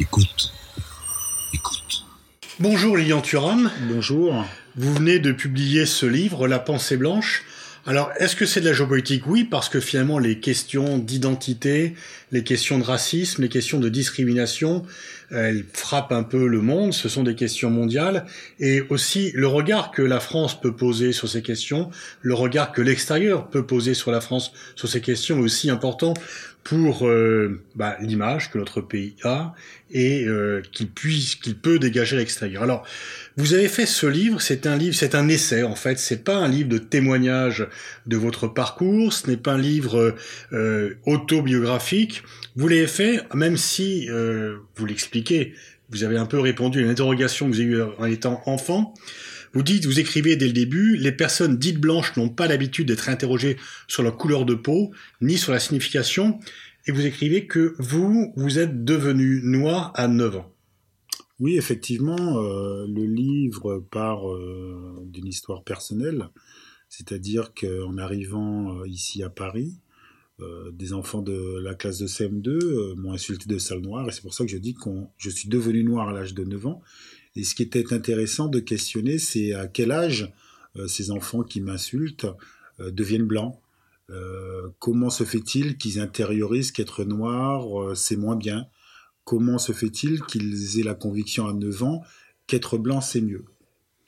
Écoute. 0.00 0.50
Écoute. 1.52 2.06
Bonjour 2.58 2.96
Lilian 2.96 3.20
Thuram. 3.20 3.70
Bonjour. 3.82 4.46
Vous 4.74 4.94
venez 4.94 5.18
de 5.18 5.30
publier 5.30 5.84
ce 5.84 6.06
livre, 6.06 6.48
La 6.48 6.58
pensée 6.58 6.96
blanche. 6.96 7.44
Alors, 7.86 8.10
est-ce 8.18 8.34
que 8.34 8.46
c'est 8.46 8.62
de 8.62 8.66
la 8.66 8.72
géopolitique? 8.72 9.26
Oui, 9.26 9.44
parce 9.44 9.68
que 9.68 9.78
finalement, 9.78 10.18
les 10.18 10.38
questions 10.38 10.96
d'identité, 10.96 11.94
les 12.32 12.44
questions 12.44 12.78
de 12.78 12.84
racisme, 12.84 13.42
les 13.42 13.50
questions 13.50 13.78
de 13.78 13.90
discrimination, 13.90 14.84
elles 15.30 15.64
frappent 15.72 16.12
un 16.12 16.22
peu 16.22 16.46
le 16.46 16.60
monde, 16.60 16.94
ce 16.94 17.08
sont 17.08 17.22
des 17.22 17.34
questions 17.34 17.70
mondiales, 17.70 18.26
et 18.58 18.82
aussi 18.88 19.32
le 19.34 19.46
regard 19.46 19.90
que 19.90 20.02
la 20.02 20.20
France 20.20 20.58
peut 20.60 20.74
poser 20.76 21.12
sur 21.12 21.28
ces 21.28 21.42
questions, 21.42 21.90
le 22.22 22.34
regard 22.34 22.72
que 22.72 22.82
l'extérieur 22.82 23.48
peut 23.48 23.66
poser 23.66 23.94
sur 23.94 24.10
la 24.10 24.20
France 24.20 24.52
sur 24.76 24.88
ces 24.88 25.00
questions 25.00 25.38
est 25.38 25.42
aussi 25.42 25.70
important 25.70 26.14
pour 26.70 27.08
euh, 27.08 27.60
bah, 27.74 27.96
l'image 28.00 28.52
que 28.52 28.56
notre 28.56 28.80
pays 28.80 29.16
a 29.24 29.54
et 29.90 30.24
euh, 30.24 30.62
qu'il 30.70 30.88
puisse, 30.88 31.34
qu'il 31.34 31.56
peut 31.56 31.80
dégager 31.80 32.14
à 32.14 32.20
l'extérieur. 32.20 32.62
Alors, 32.62 32.86
vous 33.36 33.54
avez 33.54 33.66
fait 33.66 33.86
ce 33.86 34.06
livre, 34.06 34.40
c'est 34.40 34.68
un 34.68 34.76
livre, 34.76 34.94
c'est 34.94 35.16
un 35.16 35.26
essai 35.26 35.64
en 35.64 35.74
fait, 35.74 35.98
c'est 35.98 36.22
pas 36.22 36.36
un 36.36 36.46
livre 36.46 36.68
de 36.68 36.78
témoignage 36.78 37.66
de 38.06 38.16
votre 38.16 38.46
parcours, 38.46 39.12
ce 39.12 39.28
n'est 39.28 39.36
pas 39.36 39.54
un 39.54 39.58
livre 39.58 40.14
euh, 40.52 40.94
autobiographique. 41.06 42.22
Vous 42.54 42.68
l'avez 42.68 42.86
fait, 42.86 43.20
même 43.34 43.56
si 43.56 44.08
euh, 44.08 44.58
vous 44.76 44.86
l'expliquez, 44.86 45.54
vous 45.88 46.04
avez 46.04 46.18
un 46.18 46.26
peu 46.26 46.38
répondu 46.38 46.78
à 46.78 46.82
une 46.82 46.90
interrogation 46.90 47.50
que 47.50 47.54
vous 47.54 47.60
avez 47.60 47.70
eue 47.70 47.82
en 47.98 48.04
étant 48.04 48.42
enfant. 48.46 48.94
Vous 49.52 49.62
dites, 49.62 49.84
vous 49.84 49.98
écrivez 49.98 50.36
dès 50.36 50.46
le 50.46 50.52
début, 50.52 50.96
les 50.96 51.12
personnes 51.12 51.58
dites 51.58 51.80
blanches 51.80 52.16
n'ont 52.16 52.28
pas 52.28 52.46
l'habitude 52.46 52.88
d'être 52.88 53.08
interrogées 53.08 53.56
sur 53.88 54.02
leur 54.02 54.16
couleur 54.16 54.44
de 54.44 54.54
peau, 54.54 54.92
ni 55.20 55.38
sur 55.38 55.52
la 55.52 55.58
signification, 55.58 56.38
et 56.86 56.92
vous 56.92 57.04
écrivez 57.04 57.46
que 57.46 57.74
vous, 57.78 58.32
vous 58.36 58.58
êtes 58.58 58.84
devenu 58.84 59.40
noir 59.42 59.92
à 59.96 60.06
9 60.06 60.36
ans. 60.36 60.54
Oui, 61.40 61.56
effectivement, 61.56 62.38
euh, 62.38 62.86
le 62.86 63.04
livre 63.04 63.84
part 63.90 64.30
euh, 64.30 65.02
d'une 65.06 65.26
histoire 65.26 65.64
personnelle, 65.64 66.28
c'est-à-dire 66.88 67.52
qu'en 67.54 67.98
arrivant 67.98 68.78
euh, 68.78 68.86
ici 68.86 69.22
à 69.22 69.30
Paris, 69.30 69.80
des 70.72 70.92
enfants 70.92 71.22
de 71.22 71.58
la 71.62 71.74
classe 71.74 71.98
de 71.98 72.06
CM2 72.06 72.48
euh, 72.48 72.94
m'ont 72.96 73.12
insulté 73.12 73.46
de 73.46 73.58
sale 73.58 73.80
noir, 73.80 74.08
et 74.08 74.12
c'est 74.12 74.22
pour 74.22 74.34
ça 74.34 74.44
que 74.44 74.50
je 74.50 74.56
dis 74.56 74.74
que 74.74 74.90
je 75.18 75.30
suis 75.30 75.48
devenu 75.48 75.84
noir 75.84 76.08
à 76.08 76.12
l'âge 76.12 76.34
de 76.34 76.44
9 76.44 76.66
ans. 76.66 76.82
Et 77.36 77.44
ce 77.44 77.54
qui 77.54 77.62
était 77.62 77.92
intéressant 77.92 78.48
de 78.48 78.60
questionner, 78.60 79.18
c'est 79.18 79.52
à 79.54 79.66
quel 79.66 79.92
âge 79.92 80.32
euh, 80.76 80.86
ces 80.86 81.10
enfants 81.10 81.42
qui 81.42 81.60
m'insultent 81.60 82.26
deviennent 82.78 83.26
blancs. 83.26 83.58
comment 84.78 85.10
se 85.10 85.24
fait-il 85.24 85.76
qu'ils 85.76 86.00
intériorisent 86.00 86.72
qu'être 86.72 87.04
noir, 87.04 87.94
c'est 87.94 88.16
moins 88.16 88.36
bien? 88.36 88.66
Comment 89.24 89.58
se 89.58 89.72
fait-il 89.72 90.22
qu'ils 90.22 90.80
aient 90.80 90.82
la 90.82 90.94
conviction 90.94 91.46
à 91.46 91.52
9 91.52 91.82
ans 91.82 92.02
qu'être 92.46 92.78
blanc, 92.78 93.02
c'est 93.02 93.20
mieux? 93.20 93.44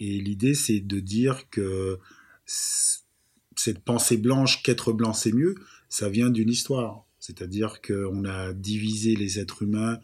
Et 0.01 0.19
l'idée, 0.21 0.55
c'est 0.55 0.81
de 0.81 1.01
dire 1.01 1.51
que 1.51 1.99
cette 2.45 3.85
pensée 3.85 4.17
blanche 4.17 4.63
qu'être 4.63 4.93
blanc, 4.93 5.13
c'est 5.13 5.33
mieux, 5.33 5.55
ça 5.89 6.09
vient 6.09 6.31
d'une 6.31 6.49
histoire. 6.51 7.05
C'est-à-dire 7.19 7.81
qu'on 7.83 8.25
a 8.25 8.53
divisé 8.53 9.15
les 9.15 9.39
êtres 9.39 9.63
humains 9.63 10.01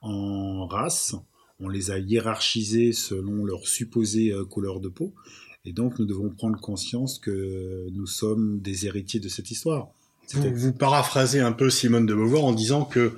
en 0.00 0.66
races, 0.66 1.16
on 1.62 1.68
les 1.68 1.90
a 1.90 1.98
hiérarchisés 1.98 2.92
selon 2.92 3.44
leur 3.44 3.66
supposée 3.66 4.32
euh, 4.32 4.44
couleur 4.44 4.80
de 4.80 4.88
peau, 4.88 5.14
et 5.64 5.72
donc 5.72 5.98
nous 5.98 6.06
devons 6.06 6.30
prendre 6.30 6.60
conscience 6.60 7.18
que 7.18 7.86
nous 7.92 8.06
sommes 8.06 8.60
des 8.60 8.86
héritiers 8.86 9.20
de 9.20 9.28
cette 9.28 9.50
histoire. 9.50 9.88
Vous, 10.34 10.54
vous, 10.54 10.72
paraphrasez 10.72 11.40
un 11.40 11.52
peu 11.52 11.70
Simone 11.70 12.06
de 12.06 12.14
Beauvoir 12.14 12.44
en 12.44 12.52
disant 12.52 12.84
que 12.84 13.12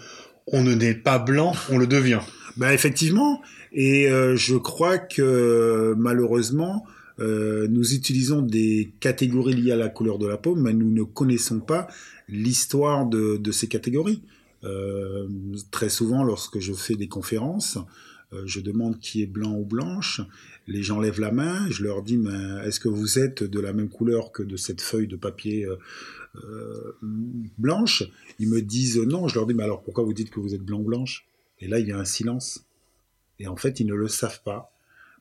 on 0.46 0.62
ne 0.62 0.74
naît 0.74 0.94
pas 0.94 1.18
blanc, 1.18 1.52
on 1.70 1.78
le 1.78 1.86
devient. 1.86 2.20
Ben 2.56 2.70
effectivement, 2.70 3.40
et 3.72 4.08
euh, 4.08 4.36
je 4.36 4.56
crois 4.56 4.98
que 4.98 5.94
malheureusement, 5.96 6.84
euh, 7.20 7.66
nous 7.68 7.94
utilisons 7.94 8.42
des 8.42 8.92
catégories 9.00 9.54
liées 9.54 9.72
à 9.72 9.76
la 9.76 9.88
couleur 9.88 10.18
de 10.18 10.26
la 10.26 10.36
peau, 10.36 10.54
mais 10.54 10.72
nous 10.72 10.90
ne 10.90 11.02
connaissons 11.02 11.60
pas 11.60 11.88
l'histoire 12.28 13.06
de, 13.06 13.36
de, 13.36 13.52
ces 13.52 13.68
catégories. 13.68 14.22
Euh, 14.64 15.28
très 15.70 15.88
souvent, 15.88 16.24
lorsque 16.24 16.58
je 16.58 16.72
fais 16.72 16.94
des 16.94 17.08
conférences, 17.08 17.78
je 18.46 18.60
demande 18.60 18.98
qui 18.98 19.22
est 19.22 19.26
blanc 19.26 19.54
ou 19.54 19.64
blanche. 19.64 20.20
Les 20.66 20.82
gens 20.82 21.00
lèvent 21.00 21.20
la 21.20 21.30
main, 21.30 21.68
je 21.70 21.82
leur 21.82 22.02
dis 22.02 22.18
est-ce 22.64 22.80
que 22.80 22.88
vous 22.88 23.18
êtes 23.18 23.42
de 23.42 23.60
la 23.60 23.72
même 23.72 23.88
couleur 23.88 24.32
que 24.32 24.42
de 24.42 24.56
cette 24.56 24.80
feuille 24.80 25.06
de 25.06 25.16
papier 25.16 25.66
euh, 25.66 25.76
euh, 26.36 26.96
blanche? 27.58 28.04
Ils 28.38 28.48
me 28.48 28.62
disent 28.62 28.98
non. 28.98 29.28
Je 29.28 29.34
leur 29.34 29.46
dis 29.46 29.54
mais 29.54 29.64
alors 29.64 29.82
pourquoi 29.82 30.04
vous 30.04 30.14
dites 30.14 30.30
que 30.30 30.40
vous 30.40 30.54
êtes 30.54 30.62
blanc 30.62 30.80
ou 30.80 30.84
blanche? 30.84 31.26
Et 31.60 31.68
là, 31.68 31.78
il 31.78 31.88
y 31.88 31.92
a 31.92 31.98
un 31.98 32.04
silence. 32.04 32.64
Et 33.38 33.46
en 33.46 33.56
fait, 33.56 33.80
ils 33.80 33.86
ne 33.86 33.94
le 33.94 34.08
savent 34.08 34.42
pas 34.42 34.70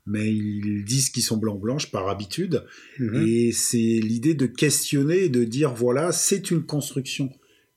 mais 0.06 0.34
ils 0.34 0.84
disent 0.84 1.10
qu'ils 1.10 1.24
sont 1.24 1.38
blancs 1.38 1.62
blanches 1.62 1.90
par 1.90 2.10
habitude. 2.10 2.66
Mmh. 3.00 3.26
Et 3.26 3.52
c'est 3.54 3.78
l'idée 3.78 4.34
de 4.34 4.46
questionner 4.46 5.26
et 5.26 5.30
de 5.30 5.46
dire 5.46 5.74
voilà, 5.74 6.12
c'est 6.12 6.52
une 6.52 6.64
construction. 6.64 7.32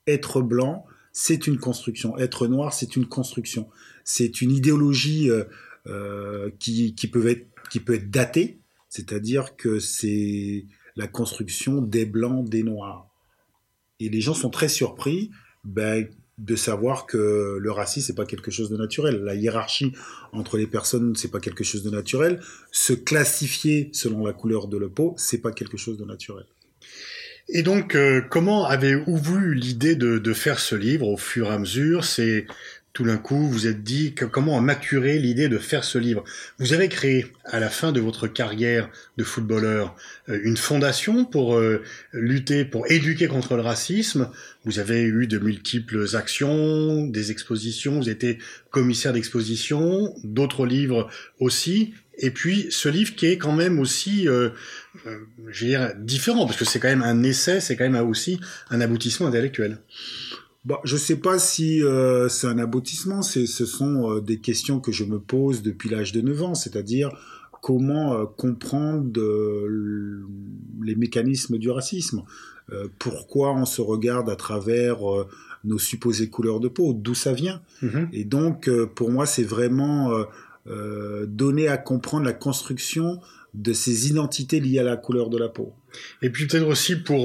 Être 0.09 0.43
blanc, 0.43 0.85
c'est 1.13 1.47
une 1.47 1.59
construction. 1.59 2.17
Être 2.19 2.47
noir, 2.49 2.73
c'est 2.73 2.97
une 2.97 3.07
construction. 3.07 3.69
C'est 4.09 4.41
une 4.41 4.53
idéologie 4.53 5.29
euh, 5.31 5.45
euh, 5.89 6.49
qui, 6.61 6.95
peut 7.13 7.27
être, 7.29 8.11
datée, 8.11 8.61
c'est-à-dire 8.89 9.57
que 9.57 9.81
c'est 9.81 10.65
la 10.95 11.09
construction 11.09 11.83
des 11.83 12.07
blancs, 12.07 12.49
des 12.49 12.63
noirs. 12.63 13.09
Et 13.99 14.09
les 14.09 14.21
gens 14.21 14.35
sont 14.35 14.49
très 14.49 14.69
surpris 14.69 15.33
ben, 15.65 16.09
de 16.39 16.55
savoir 16.55 17.07
que 17.07 17.59
le 17.61 17.71
racisme 17.73 18.07
c'est 18.07 18.15
pas 18.15 18.27
quelque 18.27 18.53
chose 18.53 18.71
de 18.71 18.77
naturel. 18.77 19.25
La 19.25 19.35
hiérarchie 19.35 19.93
entre 20.33 20.57
les 20.57 20.69
personnes 20.69 21.17
c'est 21.17 21.31
pas 21.31 21.41
quelque 21.41 21.65
chose 21.65 21.83
de 21.83 21.91
naturel. 21.91 22.41
Se 22.71 22.93
classifier 22.93 23.91
selon 23.93 24.25
la 24.25 24.33
couleur 24.33 24.69
de 24.69 24.79
la 24.79 24.89
peau 24.89 25.15
c'est 25.19 25.39
pas 25.39 25.51
quelque 25.51 25.77
chose 25.77 25.99
de 25.99 26.05
naturel. 26.05 26.47
Et 27.49 27.63
donc, 27.63 27.95
euh, 27.95 28.23
comment 28.29 28.67
avez-vous 28.67 29.37
eu 29.37 29.55
l'idée 29.55 29.95
de, 29.95 30.19
de, 30.19 30.33
faire 30.33 30.59
ce 30.59 30.75
livre 30.75 31.07
au 31.07 31.17
fur 31.17 31.47
et 31.47 31.51
à 31.51 31.59
mesure? 31.59 32.05
C'est 32.05 32.47
tout 32.97 33.05
d'un 33.05 33.19
coup, 33.19 33.47
vous 33.47 33.67
êtes 33.67 33.83
dit 33.83 34.15
que, 34.15 34.25
comment 34.25 34.57
a 34.57 34.63
maturé 34.63 35.19
l'idée 35.19 35.51
de 35.51 35.59
faire 35.59 35.85
ce 35.85 35.99
livre? 35.99 36.25
Vous 36.59 36.73
avez 36.73 36.89
créé, 36.89 37.27
à 37.45 37.61
la 37.61 37.69
fin 37.69 37.93
de 37.93 38.01
votre 38.01 38.27
carrière 38.27 38.89
de 39.19 39.23
footballeur, 39.23 39.95
euh, 40.31 40.41
une 40.45 40.57
fondation 40.57 41.27
pour 41.27 41.57
euh, 41.57 41.83
lutter, 42.15 42.65
pour 42.65 42.91
éduquer 42.91 43.29
contre 43.29 43.55
le 43.55 43.61
racisme. 43.61 44.31
Vous 44.65 44.79
avez 44.79 45.03
eu 45.03 45.27
de 45.27 45.37
multiples 45.39 46.07
actions, 46.17 47.07
des 47.07 47.33
expositions, 47.33 48.01
vous 48.01 48.09
étiez 48.09 48.39
commissaire 48.71 49.13
d'exposition, 49.13 50.15
d'autres 50.25 50.65
livres 50.65 51.11
aussi. 51.39 51.93
Et 52.17 52.31
puis 52.31 52.69
ce 52.71 52.89
livre 52.89 53.15
qui 53.15 53.27
est 53.27 53.37
quand 53.37 53.53
même 53.53 53.79
aussi, 53.79 54.27
euh, 54.27 54.49
euh, 55.07 55.19
je 55.49 55.67
veux 55.67 55.71
dire, 55.71 55.93
différent, 55.99 56.47
parce 56.47 56.59
que 56.59 56.65
c'est 56.65 56.81
quand 56.81 56.89
même 56.89 57.03
un 57.03 57.23
essai, 57.25 57.61
c'est 57.61 57.77
quand 57.77 57.89
même 57.89 58.09
aussi 58.09 58.41
un 58.71 58.81
aboutissement 58.81 59.27
intellectuel. 59.27 59.81
Bon, 60.67 60.79
je 60.83 60.95
ne 60.95 61.01
sais 61.01 61.17
pas 61.17 61.39
si 61.39 61.83
euh, 61.83 62.29
c'est 62.29 62.49
un 62.49 62.59
aboutissement, 62.59 63.23
ce 63.23 63.47
sont 63.47 64.11
euh, 64.11 64.21
des 64.21 64.39
questions 64.39 64.81
que 64.81 64.91
je 64.91 65.05
me 65.05 65.21
pose 65.21 65.63
depuis 65.63 65.89
l'âge 65.89 66.11
de 66.11 66.21
9 66.21 66.43
ans, 66.43 66.55
c'est-à-dire 66.57 67.11
comment 67.67 68.15
euh, 68.15 68.27
comprendre 68.37 69.21
euh, 69.21 70.25
les 70.85 70.95
mécanismes 70.95 71.59
du 71.59 71.71
racisme, 71.71 72.23
euh, 72.73 72.89
pourquoi 72.99 73.55
on 73.55 73.65
se 73.65 73.81
regarde 73.81 74.31
à 74.31 74.37
travers 74.37 74.99
nos 75.65 75.79
supposées 75.79 76.29
couleurs 76.31 76.61
de 76.61 76.69
peau, 76.69 76.93
d'où 76.93 77.15
ça 77.15 77.33
vient. 77.33 77.61
Mm 77.83 77.89
-hmm. 77.89 78.09
Et 78.13 78.25
donc, 78.25 78.71
pour 78.95 79.11
moi, 79.11 79.27
c'est 79.27 79.49
vraiment 79.57 80.27
donner 81.27 81.69
à 81.69 81.79
comprendre 81.79 82.25
la 82.25 82.37
construction 82.49 83.21
de 83.55 83.73
ces 83.73 84.09
identités 84.11 84.61
liées 84.61 84.81
à 84.81 84.89
la 84.95 84.97
couleur 84.97 85.29
de 85.31 85.39
la 85.39 85.49
peau. 85.49 85.73
Et 86.23 86.31
puis 86.31 86.47
peut-être 86.47 86.69
aussi 86.69 86.95
pour 87.09 87.23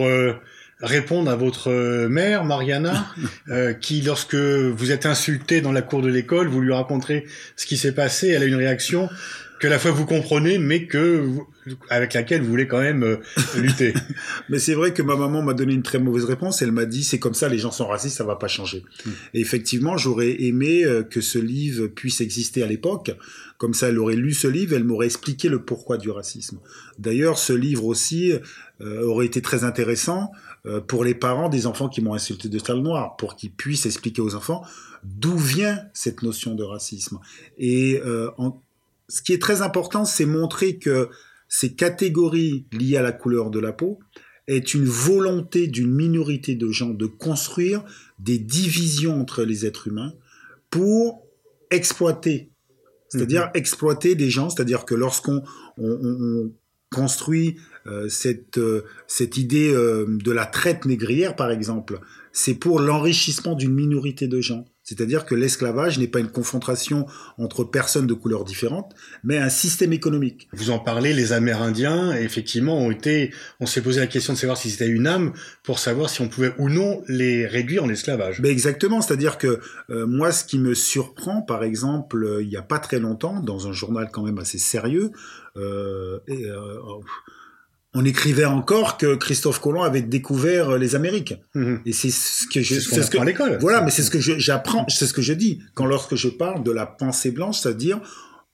répondre 0.81 1.29
à 1.29 1.35
votre 1.35 2.07
mère, 2.07 2.43
Mariana, 2.43 3.05
euh, 3.49 3.73
qui, 3.73 4.01
lorsque 4.01 4.35
vous 4.35 4.91
êtes 4.91 5.05
insulté 5.05 5.61
dans 5.61 5.71
la 5.71 5.81
cour 5.81 6.01
de 6.01 6.09
l'école, 6.09 6.47
vous 6.47 6.61
lui 6.61 6.73
raconterez 6.73 7.25
ce 7.55 7.65
qui 7.65 7.77
s'est 7.77 7.93
passé, 7.93 8.29
elle 8.29 8.43
a 8.43 8.45
une 8.45 8.55
réaction 8.55 9.09
que 9.61 9.67
la 9.67 9.77
fois 9.77 9.91
vous 9.91 10.07
comprenez, 10.07 10.57
mais 10.57 10.87
que 10.87 11.19
vous, 11.19 11.47
avec 11.91 12.15
laquelle 12.15 12.41
vous 12.41 12.49
voulez 12.49 12.67
quand 12.67 12.79
même 12.79 13.03
euh, 13.03 13.17
lutter. 13.57 13.93
mais 14.49 14.57
c'est 14.57 14.73
vrai 14.73 14.91
que 14.91 15.03
ma 15.03 15.15
maman 15.15 15.43
m'a 15.43 15.53
donné 15.53 15.73
une 15.73 15.83
très 15.83 15.99
mauvaise 15.99 16.25
réponse. 16.25 16.63
Elle 16.63 16.71
m'a 16.71 16.85
dit 16.85 17.03
c'est 17.03 17.19
comme 17.19 17.35
ça, 17.35 17.47
les 17.47 17.59
gens 17.59 17.71
sont 17.71 17.85
racistes, 17.85 18.17
ça 18.17 18.23
va 18.23 18.35
pas 18.35 18.47
changer. 18.47 18.83
Mm. 19.05 19.09
Et 19.35 19.39
effectivement, 19.39 19.97
j'aurais 19.97 20.41
aimé 20.41 20.83
euh, 20.83 21.03
que 21.03 21.21
ce 21.21 21.37
livre 21.37 21.85
puisse 21.85 22.21
exister 22.21 22.63
à 22.63 22.67
l'époque. 22.67 23.11
Comme 23.59 23.75
ça, 23.75 23.89
elle 23.89 23.99
aurait 23.99 24.15
lu 24.15 24.33
ce 24.33 24.47
livre, 24.47 24.75
elle 24.75 24.83
m'aurait 24.83 25.05
expliqué 25.05 25.47
le 25.47 25.63
pourquoi 25.63 25.99
du 25.99 26.09
racisme. 26.09 26.57
D'ailleurs, 26.97 27.37
ce 27.37 27.53
livre 27.53 27.85
aussi 27.85 28.33
euh, 28.81 29.05
aurait 29.05 29.27
été 29.27 29.43
très 29.43 29.63
intéressant 29.63 30.31
euh, 30.65 30.81
pour 30.81 31.03
les 31.03 31.13
parents 31.13 31.49
des 31.49 31.67
enfants 31.67 31.87
qui 31.87 32.01
m'ont 32.01 32.15
insulté 32.15 32.49
de 32.49 32.57
sale 32.57 32.79
noir, 32.79 33.15
pour 33.15 33.35
qu'ils 33.35 33.51
puissent 33.51 33.85
expliquer 33.85 34.23
aux 34.23 34.33
enfants 34.33 34.63
d'où 35.03 35.37
vient 35.37 35.79
cette 35.93 36.23
notion 36.23 36.55
de 36.55 36.63
racisme. 36.63 37.19
Et 37.59 37.99
en, 38.37 38.59
ce 39.11 39.21
qui 39.21 39.33
est 39.33 39.41
très 39.41 39.61
important, 39.61 40.05
c'est 40.05 40.25
montrer 40.25 40.77
que 40.77 41.09
ces 41.47 41.73
catégories 41.75 42.65
liées 42.71 42.97
à 42.97 43.01
la 43.01 43.11
couleur 43.11 43.49
de 43.51 43.59
la 43.59 43.73
peau 43.73 43.99
est 44.47 44.73
une 44.73 44.85
volonté 44.85 45.67
d'une 45.67 45.93
minorité 45.93 46.55
de 46.55 46.69
gens 46.71 46.89
de 46.89 47.05
construire 47.05 47.83
des 48.19 48.39
divisions 48.39 49.19
entre 49.19 49.43
les 49.43 49.65
êtres 49.65 49.87
humains 49.89 50.13
pour 50.69 51.27
exploiter. 51.69 52.49
C'est-à-dire 53.09 53.45
Mhm. 53.47 53.51
exploiter 53.55 54.15
des 54.15 54.29
gens, 54.29 54.49
c'est-à-dire 54.49 54.85
que 54.85 54.95
lorsqu'on 54.95 55.43
on, 55.77 55.89
on- 55.91 56.17
on 56.45 56.51
construit 56.93 57.57
euh, 57.87 58.07
cette, 58.09 58.57
euh, 58.59 58.83
cette 59.07 59.37
idée 59.37 59.73
euh, 59.73 60.05
de 60.07 60.31
la 60.31 60.45
traite 60.45 60.85
négrière, 60.85 61.35
par 61.35 61.49
exemple, 61.51 61.99
c'est 62.31 62.53
pour 62.53 62.79
l'enrichissement 62.79 63.55
d'une 63.55 63.73
minorité 63.73 64.27
de 64.27 64.39
gens. 64.39 64.65
C'est-à-dire 64.91 65.25
que 65.25 65.35
l'esclavage 65.35 65.99
n'est 65.99 66.07
pas 66.07 66.19
une 66.19 66.29
confrontation 66.29 67.05
entre 67.37 67.63
personnes 67.63 68.07
de 68.07 68.13
couleurs 68.13 68.43
différentes, 68.43 68.93
mais 69.23 69.37
un 69.37 69.49
système 69.49 69.93
économique. 69.93 70.49
Vous 70.51 70.69
en 70.69 70.79
parlez, 70.79 71.13
les 71.13 71.31
Amérindiens, 71.31 72.11
effectivement, 72.11 72.77
ont 72.77 72.91
été, 72.91 73.31
on 73.61 73.65
s'est 73.65 73.81
posé 73.81 74.01
la 74.01 74.07
question 74.07 74.33
de 74.33 74.37
savoir 74.37 74.57
si 74.57 74.69
c'était 74.69 74.87
une 74.89 75.07
âme 75.07 75.31
pour 75.63 75.79
savoir 75.79 76.09
si 76.09 76.19
on 76.19 76.27
pouvait 76.27 76.53
ou 76.57 76.67
non 76.67 77.03
les 77.07 77.47
réduire 77.47 77.85
en 77.85 77.89
esclavage. 77.89 78.41
Ben 78.41 78.51
exactement, 78.51 79.01
c'est-à-dire 79.01 79.37
que 79.37 79.61
euh, 79.89 80.05
moi, 80.05 80.33
ce 80.33 80.43
qui 80.43 80.59
me 80.59 80.73
surprend, 80.73 81.41
par 81.41 81.63
exemple, 81.63 82.23
euh, 82.25 82.43
il 82.43 82.49
n'y 82.49 82.57
a 82.57 82.61
pas 82.61 82.79
très 82.79 82.99
longtemps, 82.99 83.39
dans 83.39 83.69
un 83.69 83.71
journal 83.71 84.09
quand 84.11 84.23
même 84.23 84.39
assez 84.39 84.57
sérieux, 84.57 85.11
euh, 85.55 86.19
et, 86.27 86.45
euh, 86.47 86.77
on 87.93 88.05
écrivait 88.05 88.45
encore 88.45 88.97
que 88.97 89.15
Christophe 89.15 89.59
Colomb 89.59 89.81
avait 89.83 90.01
découvert 90.01 90.69
euh, 90.71 90.77
les 90.77 90.95
Amériques. 90.95 91.35
Mhm. 91.55 91.81
Et 91.85 91.91
c'est 91.93 92.09
ce 92.09 92.47
que 92.47 92.61
je, 92.61 92.75
C'est 92.75 92.79
ce 92.81 92.89
qu'on 92.89 92.95
c'est 92.95 93.01
ce 93.03 93.11
que- 93.11 93.17
apprend 93.17 93.23
à 93.27 93.31
l'école. 93.31 93.57
voilà, 93.59 93.81
mais 93.81 93.91
c'est 93.91 94.03
ce 94.03 94.11
que 94.11 94.19
je- 94.19 94.39
j'apprends, 94.39 94.85
c'est 94.87 95.05
ce 95.05 95.13
que 95.13 95.21
je 95.21 95.33
dis 95.33 95.61
quand 95.73 95.85
lorsque 95.85 96.15
je 96.15 96.29
parle 96.29 96.63
de 96.63 96.71
la 96.71 96.85
pensée 96.85 97.31
blanche, 97.31 97.59
c'est-à-dire 97.59 97.99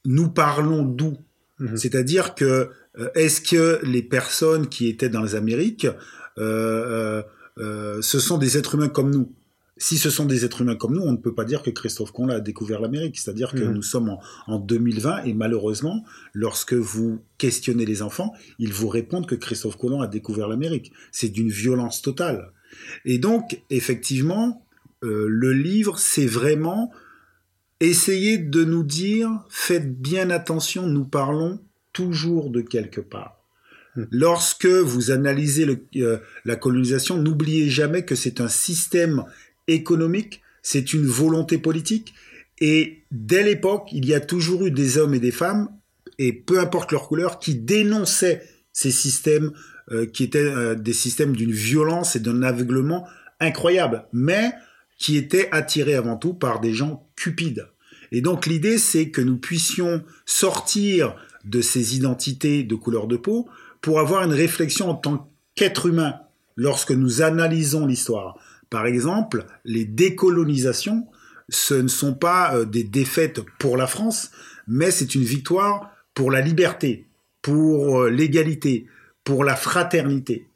nous 0.05 0.29
parlons 0.29 0.83
d'où? 0.83 1.17
Mhm. 1.59 1.77
C'est-à-dire 1.77 2.33
que 2.35 2.69
euh, 2.99 3.09
est-ce 3.15 3.41
que 3.41 3.79
les 3.83 4.01
personnes 4.01 4.67
qui 4.69 4.87
étaient 4.89 5.09
dans 5.09 5.21
les 5.21 5.35
Amériques, 5.35 5.87
euh, 6.39 7.21
ce 8.01 8.19
sont 8.19 8.37
des 8.37 8.57
êtres 8.57 8.75
humains 8.75 8.89
comme 8.89 9.11
nous? 9.11 9.31
Si 9.79 9.97
ce 9.97 10.09
sont 10.09 10.25
des 10.25 10.43
êtres 10.45 10.61
humains 10.61 10.75
comme 10.75 10.95
nous, 10.95 11.01
on 11.03 11.11
ne 11.11 11.17
peut 11.17 11.33
pas 11.33 11.45
dire 11.45 11.61
que 11.61 11.69
Christophe 11.69 12.11
Colomb 12.11 12.29
a 12.29 12.39
découvert 12.39 12.79
l'Amérique. 12.81 13.19
C'est-à-dire 13.19 13.51
que 13.53 13.63
Mhm. 13.63 13.73
nous 13.73 13.81
sommes 13.83 14.09
en, 14.09 14.19
en 14.47 14.59
2020 14.59 15.23
et 15.25 15.33
malheureusement, 15.33 16.03
lorsque 16.33 16.73
vous 16.73 17.19
questionnez 17.37 17.85
les 17.85 18.01
enfants, 18.01 18.33
ils 18.59 18.73
vous 18.73 18.87
répondent 18.87 19.27
que 19.27 19.35
Christophe 19.35 19.77
Colomb 19.77 20.01
a 20.01 20.07
découvert 20.07 20.47
l'Amérique. 20.47 20.91
C'est 21.11 21.29
d'une 21.29 21.49
violence 21.49 22.01
totale. 22.01 22.51
Et 23.05 23.17
donc, 23.19 23.61
effectivement, 23.69 24.63
euh, 25.03 25.25
le 25.29 25.53
livre, 25.53 25.99
c'est 25.99 26.25
vraiment 26.25 26.91
essayer 27.79 28.37
de 28.37 28.63
nous 28.63 28.83
dire, 28.83 29.29
faites 29.49 29.99
bien 30.01 30.29
attention, 30.31 30.87
nous 30.87 31.05
parlons 31.05 31.59
toujours 31.93 32.49
de 32.49 32.61
quelque 32.61 33.01
part. 33.01 33.35
Hmm. 33.95 34.05
Lorsque 34.11 34.65
vous 34.65 35.11
analysez 35.11 35.65
le- 35.65 35.85
euh, 35.97 36.17
la 36.45 36.55
colonisation, 36.55 37.17
n'oubliez 37.17 37.69
jamais 37.69 38.03
que 38.05 38.15
c'est 38.15 38.41
un 38.41 38.47
système 38.47 39.23
économique, 39.67 40.41
c'est 40.61 40.93
une 40.93 41.05
volonté 41.05 41.57
politique, 41.57 42.13
et 42.59 43.03
dès 43.11 43.43
l'époque, 43.43 43.89
il 43.91 44.05
y 44.05 44.13
a 44.13 44.19
toujours 44.19 44.65
eu 44.65 44.71
des 44.71 44.97
hommes 44.97 45.13
et 45.13 45.19
des 45.19 45.31
femmes, 45.31 45.69
et 46.17 46.33
peu 46.33 46.59
importe 46.59 46.91
leur 46.91 47.07
couleur, 47.07 47.39
qui 47.39 47.55
dénonçaient 47.55 48.43
ces 48.73 48.91
systèmes 48.91 49.51
euh, 49.91 50.05
qui 50.05 50.25
étaient 50.25 50.39
euh, 50.39 50.75
des 50.75 50.93
systèmes 50.93 51.33
d'une 51.33 51.53
violence 51.53 52.17
et 52.17 52.19
d'un 52.19 52.43
aveuglement 52.43 53.07
incroyable, 53.39 54.05
mais 54.11 54.51
qui 54.97 55.15
étaient 55.15 55.47
attirés 55.51 55.95
avant 55.95 56.17
tout 56.17 56.33
par 56.33 56.59
des 56.59 56.73
gens 56.73 57.07
cupides. 57.15 57.67
Et 58.11 58.19
donc 58.19 58.47
l'idée, 58.47 58.77
c'est 58.77 59.11
que 59.11 59.21
nous 59.21 59.37
puissions 59.37 60.03
sortir 60.25 61.15
de 61.45 61.61
ces 61.61 61.95
identités 61.95 62.63
de 62.63 62.75
couleur 62.75 63.07
de 63.07 63.15
peau 63.15 63.47
pour 63.79 64.01
avoir 64.01 64.23
une 64.23 64.33
réflexion 64.33 64.89
en 64.89 64.95
tant 64.95 65.31
qu'être 65.55 65.85
humain 65.85 66.15
lorsque 66.57 66.91
nous 66.91 67.21
analysons 67.21 67.85
l'histoire. 67.85 68.37
Par 68.69 68.85
exemple, 68.85 69.45
les 69.63 69.85
décolonisations, 69.85 71.07
ce 71.49 71.73
ne 71.73 71.87
sont 71.87 72.13
pas 72.13 72.55
euh, 72.55 72.65
des 72.65 72.83
défaites 72.83 73.41
pour 73.59 73.77
la 73.77 73.87
France, 73.87 74.31
mais 74.67 74.91
c'est 74.91 75.15
une 75.15 75.23
victoire 75.23 75.91
pour 76.13 76.31
la 76.31 76.41
liberté, 76.41 77.07
pour 77.41 78.01
euh, 78.01 78.09
l'égalité, 78.09 78.87
pour 79.23 79.43
la 79.43 79.55
fraternité. 79.55 80.47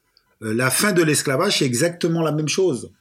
Euh, 0.44 0.54
La 0.54 0.70
fin 0.70 0.92
de 0.92 1.04
l'esclavage, 1.04 1.60
c'est 1.60 1.66
exactement 1.66 2.22
la 2.22 2.32
même 2.32 2.50
chose. 2.50 2.92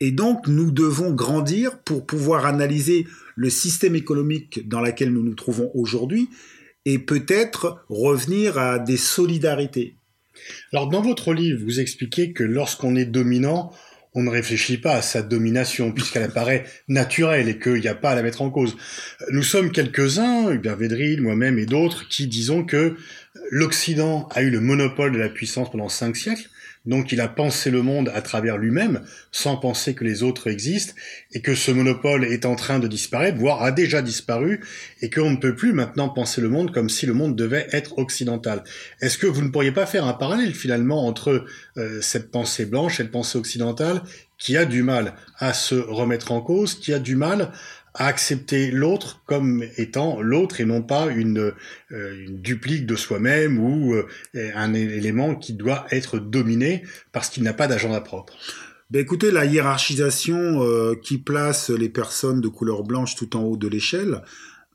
Et 0.00 0.10
donc, 0.10 0.46
nous 0.46 0.70
devons 0.70 1.12
grandir 1.12 1.78
pour 1.78 2.06
pouvoir 2.06 2.46
analyser 2.46 3.06
le 3.36 3.50
système 3.50 3.94
économique 3.94 4.68
dans 4.68 4.80
lequel 4.80 5.12
nous 5.12 5.22
nous 5.22 5.34
trouvons 5.34 5.70
aujourd'hui 5.74 6.28
et 6.84 6.98
peut-être 6.98 7.84
revenir 7.88 8.58
à 8.58 8.78
des 8.78 8.96
solidarités. 8.96 9.96
Alors, 10.72 10.88
dans 10.88 11.02
votre 11.02 11.32
livre, 11.32 11.62
vous 11.62 11.80
expliquez 11.80 12.32
que 12.32 12.42
lorsqu'on 12.42 12.96
est 12.96 13.04
dominant, 13.04 13.72
on 14.14 14.22
ne 14.22 14.30
réfléchit 14.30 14.78
pas 14.78 14.94
à 14.94 15.02
sa 15.02 15.22
domination 15.22 15.92
puisqu'elle 15.92 16.22
apparaît 16.22 16.64
naturelle 16.88 17.48
et 17.48 17.58
qu'il 17.58 17.80
n'y 17.80 17.88
a 17.88 17.94
pas 17.94 18.10
à 18.10 18.14
la 18.14 18.22
mettre 18.22 18.42
en 18.42 18.50
cause. 18.50 18.76
Nous 19.30 19.42
sommes 19.42 19.72
quelques-uns, 19.72 20.50
Hubert 20.50 20.76
Védril, 20.76 21.22
moi-même 21.22 21.58
et 21.58 21.66
d'autres, 21.66 22.08
qui 22.08 22.26
disons 22.26 22.64
que 22.64 22.96
l'Occident 23.50 24.28
a 24.30 24.42
eu 24.42 24.50
le 24.50 24.60
monopole 24.60 25.12
de 25.12 25.18
la 25.18 25.28
puissance 25.28 25.70
pendant 25.70 25.88
cinq 25.88 26.16
siècles, 26.16 26.48
donc 26.84 27.12
il 27.12 27.20
a 27.20 27.28
pensé 27.28 27.70
le 27.70 27.82
monde 27.82 28.10
à 28.14 28.22
travers 28.22 28.58
lui-même, 28.58 29.02
sans 29.30 29.56
penser 29.56 29.94
que 29.94 30.04
les 30.04 30.22
autres 30.22 30.48
existent, 30.48 30.94
et 31.32 31.40
que 31.40 31.54
ce 31.54 31.70
monopole 31.70 32.24
est 32.24 32.44
en 32.44 32.56
train 32.56 32.78
de 32.78 32.88
disparaître, 32.88 33.38
voire 33.38 33.62
a 33.62 33.70
déjà 33.72 34.02
disparu, 34.02 34.60
et 35.00 35.10
qu'on 35.10 35.30
ne 35.30 35.36
peut 35.36 35.54
plus 35.54 35.72
maintenant 35.72 36.08
penser 36.08 36.40
le 36.40 36.48
monde 36.48 36.72
comme 36.72 36.88
si 36.88 37.06
le 37.06 37.14
monde 37.14 37.36
devait 37.36 37.68
être 37.72 37.98
occidental. 37.98 38.64
Est-ce 39.00 39.18
que 39.18 39.26
vous 39.26 39.42
ne 39.42 39.48
pourriez 39.48 39.72
pas 39.72 39.86
faire 39.86 40.06
un 40.06 40.14
parallèle 40.14 40.54
finalement 40.54 41.06
entre 41.06 41.44
euh, 41.76 42.00
cette 42.00 42.30
pensée 42.30 42.66
blanche 42.66 42.94
et 42.94 43.02
cette 43.02 43.12
pensée 43.12 43.38
occidentale 43.38 44.02
qui 44.38 44.56
a 44.56 44.64
du 44.64 44.82
mal 44.82 45.14
à 45.38 45.52
se 45.52 45.76
remettre 45.76 46.32
en 46.32 46.40
cause, 46.40 46.74
qui 46.74 46.92
a 46.92 46.98
du 46.98 47.14
mal 47.14 47.52
à 47.94 48.06
accepter 48.06 48.70
l'autre 48.70 49.22
comme 49.26 49.64
étant 49.76 50.20
l'autre 50.20 50.60
et 50.60 50.64
non 50.64 50.82
pas 50.82 51.08
une, 51.08 51.52
euh, 51.92 52.26
une 52.26 52.40
duplique 52.40 52.86
de 52.86 52.96
soi-même 52.96 53.58
ou 53.58 53.94
euh, 53.94 54.06
un 54.54 54.72
élément 54.74 55.34
qui 55.34 55.52
doit 55.52 55.86
être 55.90 56.18
dominé 56.18 56.84
parce 57.12 57.28
qu'il 57.28 57.42
n'a 57.42 57.52
pas 57.52 57.66
d'agenda 57.66 58.00
propre. 58.00 58.34
Ben 58.90 59.00
écoutez, 59.00 59.30
la 59.30 59.44
hiérarchisation 59.44 60.62
euh, 60.62 60.94
qui 60.94 61.18
place 61.18 61.70
les 61.70 61.88
personnes 61.88 62.40
de 62.40 62.48
couleur 62.48 62.82
blanche 62.82 63.14
tout 63.14 63.36
en 63.36 63.42
haut 63.42 63.56
de 63.56 63.68
l'échelle 63.68 64.22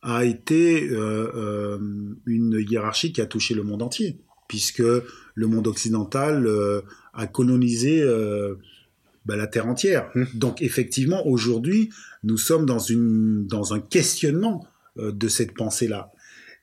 a 0.03 0.23
été 0.23 0.87
une 0.87 2.65
hiérarchie 2.69 3.11
qui 3.11 3.19
a 3.19 3.25
touché 3.25 3.55
le 3.55 3.63
monde 3.63 3.81
entier, 3.81 4.17
puisque 4.47 4.79
le 4.79 5.47
monde 5.47 5.67
occidental 5.67 6.47
a 7.13 7.27
colonisé 7.27 8.03
ben, 9.27 9.35
la 9.35 9.47
terre 9.47 9.67
entière. 9.67 10.09
Mmh. 10.15 10.23
Donc 10.33 10.61
effectivement, 10.61 11.27
aujourd'hui, 11.27 11.89
nous 12.23 12.37
sommes 12.37 12.65
dans, 12.65 12.79
une, 12.79 13.45
dans 13.45 13.73
un 13.73 13.79
questionnement 13.79 14.65
euh, 14.97 15.11
de 15.11 15.27
cette 15.27 15.53
pensée-là. 15.53 16.11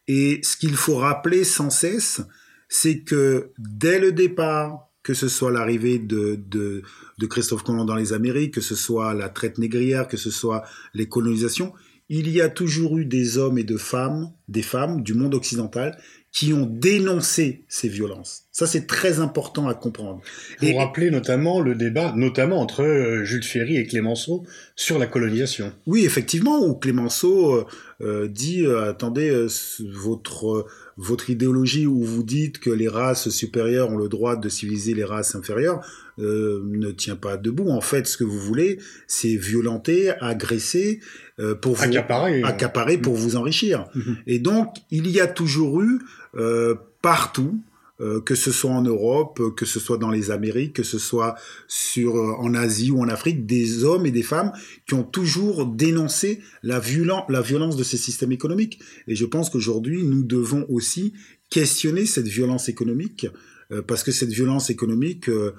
Et 0.09 0.41
ce 0.43 0.57
qu'il 0.57 0.75
faut 0.75 0.97
rappeler 0.97 1.45
sans 1.45 1.71
cesse, 1.71 2.23
c'est 2.69 3.01
que 3.01 3.51
dès 3.59 4.01
le 4.01 4.13
départ, 4.13 4.89
que 5.03 5.15
ce 5.15 5.29
soit 5.29 5.53
l'arrivée 5.53 5.99
de, 5.99 6.41
de, 6.49 6.83
de 7.19 7.27
Christophe 7.27 7.63
Colomb 7.63 7.85
dans 7.85 7.95
les 7.95 8.13
Amériques, 8.13 8.55
que 8.55 8.61
ce 8.63 8.75
soit 8.75 9.13
la 9.13 9.29
traite 9.29 9.59
négrière, 9.59 10.09
que 10.09 10.17
ce 10.17 10.31
soit 10.31 10.65
les 10.95 11.07
colonisations, 11.07 11.75
il 12.09 12.29
y 12.31 12.41
a 12.41 12.49
toujours 12.49 12.99
eu 12.99 13.05
des 13.07 13.39
hommes 13.39 13.59
et 13.59 13.65
de 13.65 13.77
femmes, 13.77 14.31
des 14.49 14.63
femmes 14.63 15.03
du 15.03 15.15
monde 15.15 15.35
occidental 15.35 15.99
qui 16.33 16.53
ont 16.53 16.67
dénoncé 16.67 17.65
ces 17.69 17.89
violences. 17.89 18.43
Ça, 18.51 18.67
c'est 18.67 18.89
très 18.89 19.21
important 19.21 19.69
à 19.69 19.75
comprendre. 19.75 20.21
Vous 20.61 20.67
Et- 20.67 20.77
rappelez 20.77 21.11
notamment 21.11 21.61
le 21.61 21.77
débat, 21.77 22.13
notamment 22.17 22.61
entre 22.61 22.83
euh, 22.83 23.25
Jules 23.25 23.45
Ferry 23.45 23.77
et 23.77 23.87
Clémenceau 23.87 24.45
sur 24.75 24.99
la 24.99 25.07
colonisation. 25.07 25.73
Oui, 25.87 26.05
effectivement, 26.05 26.67
où 26.67 26.75
Clémenceau 26.75 27.55
euh, 27.55 27.65
euh, 28.01 28.27
dit 28.29 28.67
euh, 28.67 28.91
attendez, 28.91 29.47
votre 29.93 30.67
votre 30.97 31.31
idéologie 31.31 31.87
où 31.87 32.03
vous 32.03 32.23
dites 32.23 32.59
que 32.59 32.71
les 32.71 32.89
races 32.89 33.29
supérieures 33.29 33.91
ont 33.91 33.97
le 33.97 34.09
droit 34.09 34.37
de 34.37 34.49
civiliser 34.49 34.95
les 34.95 35.03
races 35.05 35.35
inférieures 35.35 35.85
ne 36.19 36.93
tient 36.93 37.17
pas 37.17 37.37
debout. 37.37 37.69
En 37.71 37.81
fait, 37.81 38.07
ce 38.07 38.17
que 38.17 38.23
vous 38.23 38.39
voulez, 38.39 38.79
c'est 39.09 39.35
violenter, 39.35 40.11
agresser 40.21 41.01
euh, 41.41 41.55
pour 41.55 41.75
vous 41.75 41.83
Accaparé. 41.85 42.43
accaparer 42.43 42.99
pour 42.99 43.15
vous 43.15 43.37
enrichir. 43.37 43.87
Mhm. 43.95 44.17
Et 44.27 44.39
donc, 44.39 44.77
il 44.91 45.09
y 45.09 45.21
a 45.21 45.27
toujours 45.27 45.83
eu 45.83 46.01
euh, 46.37 46.75
partout, 47.03 47.61
euh, 48.01 48.21
que 48.21 48.35
ce 48.35 48.51
soit 48.51 48.71
en 48.73 48.83
Europe, 48.83 49.39
euh, 49.41 49.51
que 49.51 49.65
ce 49.65 49.79
soit 49.79 49.99
dans 49.99 50.11
les 50.11 50.31
Amériques, 50.33 50.73
que 50.75 50.83
ce 50.83 50.99
soit 50.99 51.37
sur, 51.69 52.17
euh, 52.17 52.33
en 52.39 52.55
Asie 52.55 52.91
ou 52.91 53.01
en 53.01 53.09
Afrique, 53.09 53.47
des 53.47 53.85
hommes 53.85 54.05
et 54.07 54.11
des 54.11 54.23
femmes 54.25 54.53
qui 54.87 54.95
ont 54.95 55.05
toujours 55.05 55.67
dénoncé 55.67 56.41
la, 56.63 56.81
violen- 56.81 57.25
la 57.29 57.41
violence 57.41 57.77
de 57.77 57.85
ces 57.85 57.97
systèmes 57.97 58.33
économiques. 58.33 58.81
Et 59.07 59.15
je 59.15 59.25
pense 59.25 59.49
qu'aujourd'hui, 59.51 60.03
nous 60.03 60.25
devons 60.25 60.67
aussi 60.69 61.13
questionner 61.51 62.05
cette 62.07 62.27
violence 62.27 62.69
économique, 62.69 63.27
euh, 63.71 63.81
parce 63.83 64.03
que 64.03 64.11
cette 64.13 64.31
violence 64.31 64.71
économique 64.71 65.29
euh, 65.29 65.35
euh, 65.35 65.53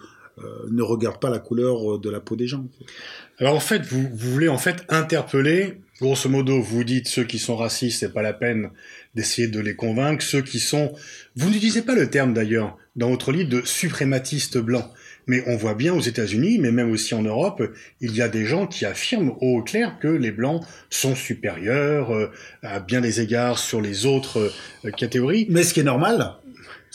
ne 0.69 0.81
regarde 0.81 1.19
pas 1.19 1.29
la 1.29 1.39
couleur 1.39 1.95
euh, 1.95 1.99
de 1.99 2.09
la 2.09 2.19
peau 2.19 2.35
des 2.35 2.47
gens. 2.47 2.65
Alors 3.39 3.55
en 3.55 3.59
fait, 3.59 3.83
vous, 3.85 4.01
vous 4.13 4.31
voulez 4.31 4.47
en 4.47 4.57
fait 4.57 4.83
interpeller, 4.89 5.81
grosso 5.99 6.29
modo, 6.29 6.61
vous 6.61 6.83
dites 6.83 7.07
ceux 7.07 7.23
qui 7.23 7.39
sont 7.39 7.55
racistes, 7.55 7.99
c'est 7.99 8.13
pas 8.13 8.21
la 8.21 8.33
peine 8.33 8.69
d'essayer 9.15 9.47
de 9.47 9.59
les 9.59 9.75
convaincre, 9.75 10.23
ceux 10.23 10.41
qui 10.41 10.59
sont, 10.59 10.93
vous 11.35 11.49
n'utilisez 11.49 11.81
pas 11.81 11.95
le 11.95 12.09
terme 12.09 12.33
d'ailleurs 12.33 12.77
dans 12.95 13.09
votre 13.09 13.31
livre 13.31 13.49
de 13.49 13.61
suprématistes 13.65 14.57
blancs, 14.57 14.89
Mais 15.27 15.43
on 15.47 15.57
voit 15.57 15.73
bien 15.73 15.93
aux 15.93 16.01
États-Unis, 16.01 16.59
mais 16.59 16.71
même 16.71 16.91
aussi 16.91 17.13
en 17.13 17.23
Europe, 17.23 17.63
il 17.99 18.15
y 18.15 18.21
a 18.21 18.29
des 18.29 18.45
gens 18.45 18.67
qui 18.67 18.85
affirment 18.85 19.33
au 19.41 19.63
clair 19.63 19.97
que 19.99 20.07
les 20.07 20.31
Blancs 20.31 20.63
sont 20.89 21.15
supérieurs 21.15 22.13
euh, 22.13 22.31
à 22.61 22.79
bien 22.79 23.01
des 23.01 23.21
égards 23.21 23.57
sur 23.57 23.81
les 23.81 24.05
autres 24.05 24.51
euh, 24.85 24.91
catégories. 24.91 25.47
Mais 25.49 25.63
ce 25.63 25.73
qui 25.73 25.79
est 25.79 25.83
normal, 25.83 26.35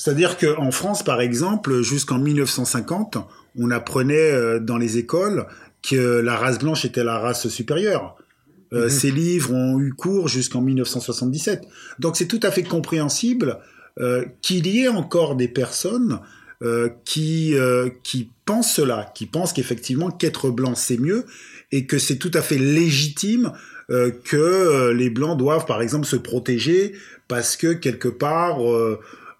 c'est-à-dire 0.00 0.38
qu'en 0.38 0.70
France, 0.70 1.02
par 1.02 1.20
exemple, 1.20 1.82
jusqu'en 1.82 2.18
1950, 2.18 3.18
on 3.58 3.70
apprenait 3.70 4.32
euh, 4.32 4.58
dans 4.58 4.78
les 4.78 4.96
écoles 4.96 5.46
que 5.82 6.20
la 6.20 6.36
race 6.36 6.58
blanche 6.58 6.86
était 6.86 7.04
la 7.04 7.18
race 7.18 7.48
supérieure. 7.48 8.16
Euh, 8.72 8.84
Mhm. 8.84 8.88
Ces 8.88 9.10
livres 9.10 9.52
ont 9.52 9.78
eu 9.78 9.92
cours 9.92 10.28
jusqu'en 10.28 10.62
1977. 10.62 11.64
Donc 11.98 12.16
c'est 12.16 12.26
tout 12.26 12.40
à 12.42 12.50
fait 12.50 12.62
compréhensible 12.62 13.58
euh, 13.98 14.24
qu'il 14.40 14.66
y 14.68 14.84
ait 14.84 14.88
encore 14.88 15.36
des 15.36 15.48
personnes 15.48 16.20
euh, 16.62 16.88
qui, 17.04 17.54
qui 18.02 18.30
pensent 18.46 18.72
cela, 18.72 19.12
qui 19.14 19.26
pensent 19.26 19.52
qu'effectivement 19.52 20.10
qu'être 20.10 20.48
blanc 20.48 20.74
c'est 20.76 20.96
mieux 20.96 21.26
et 21.72 21.84
que 21.84 21.98
c'est 21.98 22.16
tout 22.16 22.30
à 22.32 22.40
fait 22.40 22.58
légitime 22.58 23.52
que 24.24 24.92
les 24.92 25.10
blancs 25.10 25.36
doivent 25.36 25.66
par 25.66 25.82
exemple 25.82 26.06
se 26.06 26.14
protéger 26.14 26.94
parce 27.26 27.56
que 27.56 27.72
quelque 27.72 28.06
part 28.06 28.60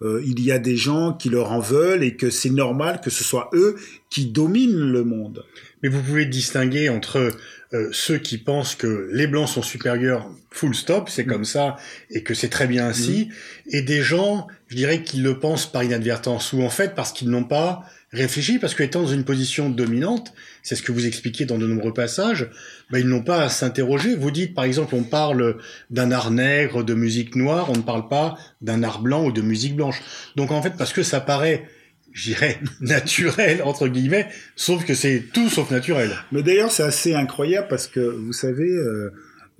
euh, 0.01 0.21
il 0.25 0.39
y 0.41 0.51
a 0.51 0.59
des 0.59 0.75
gens 0.75 1.13
qui 1.13 1.29
leur 1.29 1.51
en 1.51 1.59
veulent 1.59 2.03
et 2.03 2.15
que 2.15 2.29
c'est 2.29 2.49
normal 2.49 3.01
que 3.03 3.09
ce 3.09 3.23
soit 3.23 3.49
eux 3.53 3.75
qui 4.09 4.25
dominent 4.25 4.91
le 4.91 5.03
monde. 5.03 5.45
Mais 5.83 5.89
vous 5.89 6.01
pouvez 6.01 6.25
distinguer 6.25 6.89
entre 6.89 7.31
euh, 7.73 7.89
ceux 7.91 8.17
qui 8.17 8.37
pensent 8.37 8.75
que 8.75 9.09
les 9.11 9.27
blancs 9.27 9.47
sont 9.47 9.61
supérieurs, 9.61 10.29
full 10.49 10.75
stop, 10.75 11.09
c'est 11.09 11.25
Mm. 11.25 11.29
comme 11.29 11.45
ça, 11.45 11.77
et 12.09 12.23
que 12.23 12.33
c'est 12.33 12.49
très 12.49 12.67
bien 12.67 12.87
ainsi, 12.87 13.29
et 13.67 13.81
des 13.81 14.01
gens, 14.01 14.47
je 14.67 14.75
dirais, 14.75 15.03
qui 15.03 15.17
le 15.17 15.39
pensent 15.39 15.71
par 15.71 15.83
inadvertance, 15.83 16.53
ou 16.53 16.61
en 16.61 16.69
fait 16.69 16.95
parce 16.95 17.13
qu'ils 17.13 17.29
n'ont 17.29 17.45
pas 17.45 17.85
réfléchi, 18.13 18.59
parce 18.59 18.75
qu'étant 18.75 19.03
dans 19.03 19.07
une 19.07 19.23
position 19.23 19.69
dominante, 19.69 20.33
c'est 20.63 20.75
ce 20.75 20.83
que 20.83 20.91
vous 20.91 21.07
expliquez 21.07 21.45
dans 21.45 21.57
de 21.57 21.65
nombreux 21.65 21.93
passages, 21.93 22.49
ben, 22.91 22.99
ils 22.99 23.07
n'ont 23.07 23.23
pas 23.23 23.43
à 23.43 23.49
s'interroger. 23.49 24.15
Vous 24.15 24.31
dites, 24.31 24.53
par 24.53 24.65
exemple, 24.65 24.95
on 24.95 25.03
parle 25.03 25.57
d'un 25.89 26.11
art 26.11 26.31
nègre, 26.31 26.83
de 26.83 26.93
musique 26.93 27.35
noire, 27.35 27.69
on 27.69 27.77
ne 27.77 27.81
parle 27.81 28.09
pas 28.09 28.37
d'un 28.61 28.83
art 28.83 29.01
blanc 29.01 29.25
ou 29.25 29.31
de 29.31 29.41
musique 29.41 29.75
blanche. 29.75 30.01
Donc 30.35 30.51
en 30.51 30.61
fait, 30.61 30.73
parce 30.77 30.91
que 30.91 31.03
ça 31.03 31.21
paraît, 31.21 31.69
je 32.11 32.31
dirais, 32.31 32.59
naturel, 32.81 33.61
entre 33.63 33.87
guillemets, 33.87 34.27
sauf 34.55 34.85
que 34.85 34.93
c'est 34.93 35.23
tout 35.33 35.49
sauf 35.49 35.71
naturel. 35.71 36.11
Mais 36.33 36.43
d'ailleurs, 36.43 36.71
c'est 36.71 36.83
assez 36.83 37.13
incroyable 37.13 37.67
parce 37.69 37.87
que, 37.87 38.01
vous 38.01 38.33
savez, 38.33 38.69
euh, 38.69 39.13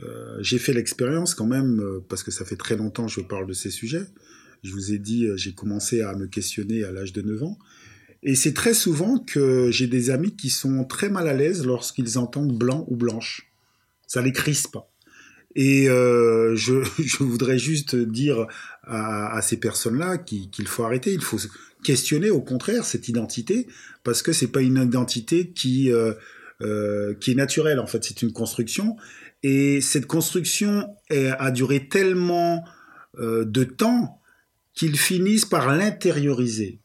euh, 0.03 0.37
j'ai 0.41 0.59
fait 0.59 0.73
l'expérience 0.73 1.35
quand 1.35 1.47
même, 1.47 1.79
euh, 1.79 2.03
parce 2.09 2.23
que 2.23 2.31
ça 2.31 2.43
fait 2.43 2.57
très 2.57 2.75
longtemps 2.75 3.05
que 3.05 3.11
je 3.11 3.21
parle 3.21 3.47
de 3.47 3.53
ces 3.53 3.71
sujets. 3.71 4.03
Je 4.63 4.73
vous 4.73 4.93
ai 4.93 4.99
dit, 4.99 5.27
j'ai 5.37 5.53
commencé 5.53 6.01
à 6.01 6.13
me 6.13 6.27
questionner 6.27 6.83
à 6.83 6.91
l'âge 6.91 7.13
de 7.13 7.23
9 7.23 7.43
ans. 7.43 7.57
Et 8.23 8.35
c'est 8.35 8.53
très 8.53 8.73
souvent 8.73 9.17
que 9.17 9.71
j'ai 9.71 9.87
des 9.87 10.09
amis 10.09 10.35
qui 10.35 10.49
sont 10.49 10.83
très 10.83 11.09
mal 11.09 11.27
à 11.27 11.33
l'aise 11.33 11.65
lorsqu'ils 11.65 12.17
entendent 12.17 12.55
blanc 12.55 12.85
ou 12.87 12.95
blanche. 12.95 13.51
Ça 14.07 14.21
les 14.21 14.31
crispe. 14.31 14.77
Et 15.55 15.89
euh, 15.89 16.55
je, 16.55 16.73
voudrais 17.23 17.57
juste 17.57 17.95
dire 17.95 18.47
à, 18.83 19.41
ces 19.41 19.57
personnes-là 19.57 20.17
qu'il 20.17 20.67
faut 20.67 20.83
arrêter. 20.83 21.13
Il 21.13 21.21
faut 21.21 21.39
questionner 21.83 22.29
au 22.29 22.41
contraire 22.41 22.85
cette 22.85 23.07
identité 23.07 23.67
parce 24.03 24.21
que 24.21 24.33
c'est 24.33 24.47
pas 24.47 24.61
une 24.61 24.77
identité 24.77 25.49
qui 25.51 25.91
euh, 25.91 26.13
euh, 26.61 27.15
qui 27.15 27.31
est 27.31 27.35
naturelle 27.35 27.79
en 27.79 27.87
fait. 27.87 28.03
C'est 28.03 28.21
une 28.21 28.33
construction 28.33 28.95
et 29.43 29.81
cette 29.81 30.05
construction 30.05 30.95
a 31.09 31.49
duré 31.49 31.87
tellement 31.87 32.63
de 33.17 33.63
temps 33.63 34.21
qu'ils 34.75 34.99
finissent 34.99 35.45
par 35.45 35.75
l'intérioriser. 35.75 36.79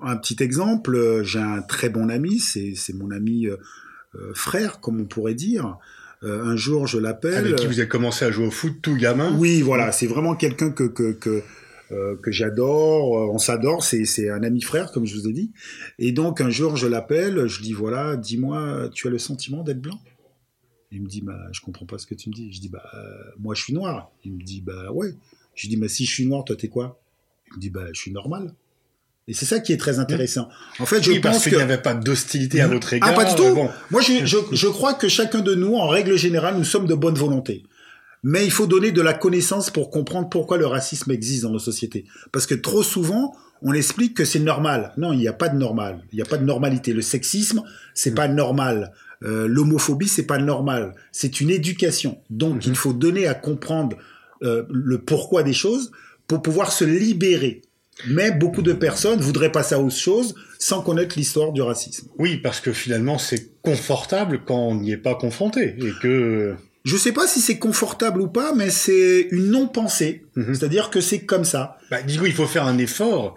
Un 0.00 0.16
petit 0.16 0.42
exemple, 0.42 0.94
euh, 0.94 1.22
j'ai 1.24 1.40
un 1.40 1.62
très 1.62 1.88
bon 1.88 2.08
ami, 2.08 2.38
c'est 2.38 2.74
mon 2.94 3.10
ami 3.10 3.46
euh, 3.46 3.56
euh, 4.14 4.32
frère, 4.34 4.80
comme 4.80 5.00
on 5.00 5.06
pourrait 5.06 5.34
dire. 5.34 5.76
Un 6.26 6.56
jour, 6.56 6.86
je 6.86 6.98
l'appelle. 6.98 7.34
Avec 7.34 7.56
qui 7.56 7.66
vous 7.66 7.80
avez 7.80 7.88
commencé 7.88 8.24
à 8.24 8.30
jouer 8.30 8.46
au 8.46 8.50
foot 8.50 8.76
tout 8.80 8.96
gamin? 8.96 9.36
Oui, 9.36 9.60
voilà, 9.60 9.92
c'est 9.92 10.06
vraiment 10.06 10.34
quelqu'un 10.34 10.70
que 10.70 10.84
que 10.84 11.12
que, 11.12 11.42
euh, 11.92 12.16
que 12.16 12.30
j'adore. 12.32 13.18
Euh, 13.18 13.30
On 13.30 13.36
s'adore, 13.36 13.84
c'est 13.84 14.06
c'est 14.06 14.30
un 14.30 14.42
ami 14.42 14.62
frère, 14.62 14.90
comme 14.90 15.04
je 15.04 15.14
vous 15.16 15.28
ai 15.28 15.34
dit. 15.34 15.52
Et 15.98 16.12
donc 16.12 16.40
un 16.40 16.48
jour, 16.48 16.78
je 16.78 16.86
l'appelle, 16.86 17.46
je 17.46 17.60
dis 17.60 17.74
voilà, 17.74 18.16
dis-moi, 18.16 18.88
tu 18.94 19.06
as 19.06 19.10
le 19.10 19.18
sentiment 19.18 19.62
d'être 19.62 19.82
blanc? 19.82 20.00
Il 20.92 21.02
me 21.02 21.08
dit 21.08 21.20
bah 21.20 21.38
je 21.52 21.60
comprends 21.60 21.84
pas 21.84 21.98
ce 21.98 22.06
que 22.06 22.14
tu 22.14 22.30
me 22.30 22.34
dis. 22.34 22.50
Je 22.54 22.60
dis 22.60 22.70
bah 22.70 22.84
euh, 22.94 22.98
moi 23.38 23.54
je 23.54 23.62
suis 23.62 23.74
noir. 23.74 24.10
Il 24.24 24.32
me 24.32 24.42
dit 24.42 24.62
bah 24.62 24.92
ouais. 24.92 25.14
Je 25.54 25.68
dis 25.68 25.76
bah 25.76 25.88
si 25.88 26.06
je 26.06 26.10
suis 26.10 26.24
noir, 26.24 26.42
toi 26.44 26.56
t'es 26.56 26.68
quoi? 26.68 27.02
Il 27.48 27.56
me 27.56 27.60
dit 27.60 27.68
bah 27.68 27.84
je 27.92 28.00
suis 28.00 28.12
normal. 28.12 28.54
Et 29.26 29.32
c'est 29.34 29.46
ça 29.46 29.60
qui 29.60 29.72
est 29.72 29.78
très 29.78 29.98
intéressant. 29.98 30.48
En 30.78 30.86
fait, 30.86 31.02
je 31.02 31.10
Oui, 31.12 31.18
pense 31.20 31.42
qu'il 31.44 31.54
n'y 31.56 31.62
avait 31.62 31.78
pas 31.78 31.94
d'hostilité 31.94 32.60
à 32.60 32.68
votre 32.68 32.92
égard. 32.92 33.08
Ah, 33.10 33.14
pas 33.14 33.24
du 33.24 33.34
tout. 33.34 33.54
Bon, 33.54 33.70
moi, 33.90 34.02
je, 34.02 34.26
je, 34.26 34.36
je 34.52 34.66
crois 34.66 34.92
que 34.94 35.08
chacun 35.08 35.40
de 35.40 35.54
nous, 35.54 35.74
en 35.76 35.88
règle 35.88 36.16
générale, 36.16 36.56
nous 36.58 36.64
sommes 36.64 36.86
de 36.86 36.94
bonne 36.94 37.14
volonté. 37.14 37.64
Mais 38.22 38.44
il 38.44 38.50
faut 38.50 38.66
donner 38.66 38.90
de 38.92 39.00
la 39.02 39.14
connaissance 39.14 39.70
pour 39.70 39.90
comprendre 39.90 40.28
pourquoi 40.28 40.58
le 40.58 40.66
racisme 40.66 41.10
existe 41.10 41.42
dans 41.44 41.50
nos 41.50 41.58
sociétés. 41.58 42.04
Parce 42.32 42.46
que 42.46 42.54
trop 42.54 42.82
souvent, 42.82 43.34
on 43.62 43.72
explique 43.72 44.14
que 44.14 44.24
c'est 44.26 44.40
normal. 44.40 44.92
Non, 44.98 45.12
il 45.12 45.18
n'y 45.18 45.28
a 45.28 45.32
pas 45.32 45.48
de 45.48 45.56
normal. 45.56 46.02
Il 46.12 46.16
n'y 46.16 46.22
a 46.22 46.26
pas 46.26 46.36
de 46.38 46.44
normalité. 46.44 46.92
Le 46.92 47.02
sexisme, 47.02 47.62
c'est 47.94 48.10
Mm. 48.10 48.14
pas 48.14 48.28
normal. 48.28 48.92
Euh, 49.22 49.46
L'homophobie, 49.48 50.08
c'est 50.08 50.26
pas 50.26 50.38
normal. 50.38 50.94
C'est 51.12 51.40
une 51.40 51.48
éducation. 51.50 52.18
Donc, 52.28 52.66
il 52.66 52.74
faut 52.76 52.92
donner 52.92 53.26
à 53.26 53.32
comprendre 53.34 53.96
euh, 54.42 54.64
le 54.70 54.98
pourquoi 54.98 55.42
des 55.42 55.54
choses 55.54 55.92
pour 56.26 56.42
pouvoir 56.42 56.72
se 56.72 56.84
libérer. 56.84 57.62
Mais 58.08 58.30
beaucoup 58.30 58.62
de 58.62 58.72
personnes 58.72 59.20
voudraient 59.20 59.52
passer 59.52 59.74
à 59.74 59.80
autre 59.80 59.96
chose 59.96 60.34
sans 60.58 60.82
connaître 60.82 61.16
l'histoire 61.16 61.52
du 61.52 61.62
racisme. 61.62 62.08
oui, 62.18 62.38
parce 62.38 62.60
que 62.60 62.72
finalement, 62.72 63.18
c'est 63.18 63.60
confortable 63.62 64.40
quand 64.44 64.68
on 64.68 64.74
n'y 64.74 64.92
est 64.92 64.96
pas 64.96 65.14
confronté. 65.14 65.76
Et 65.78 65.92
que... 66.02 66.54
Je 66.84 66.96
sais 66.98 67.12
pas 67.12 67.26
si 67.26 67.40
c'est 67.40 67.58
confortable 67.58 68.20
ou 68.20 68.28
pas, 68.28 68.54
mais 68.54 68.68
c'est 68.68 69.28
une 69.30 69.50
non-pensée. 69.50 70.24
Mhm. 70.36 70.54
C'est-à-dire 70.54 70.90
que 70.90 71.00
c'est 71.00 71.20
comme 71.20 71.44
ça. 71.44 71.78
Bah, 71.90 72.02
du 72.02 72.18
coup, 72.18 72.26
il 72.26 72.34
faut 72.34 72.46
faire 72.46 72.66
un 72.66 72.76
effort. 72.78 73.36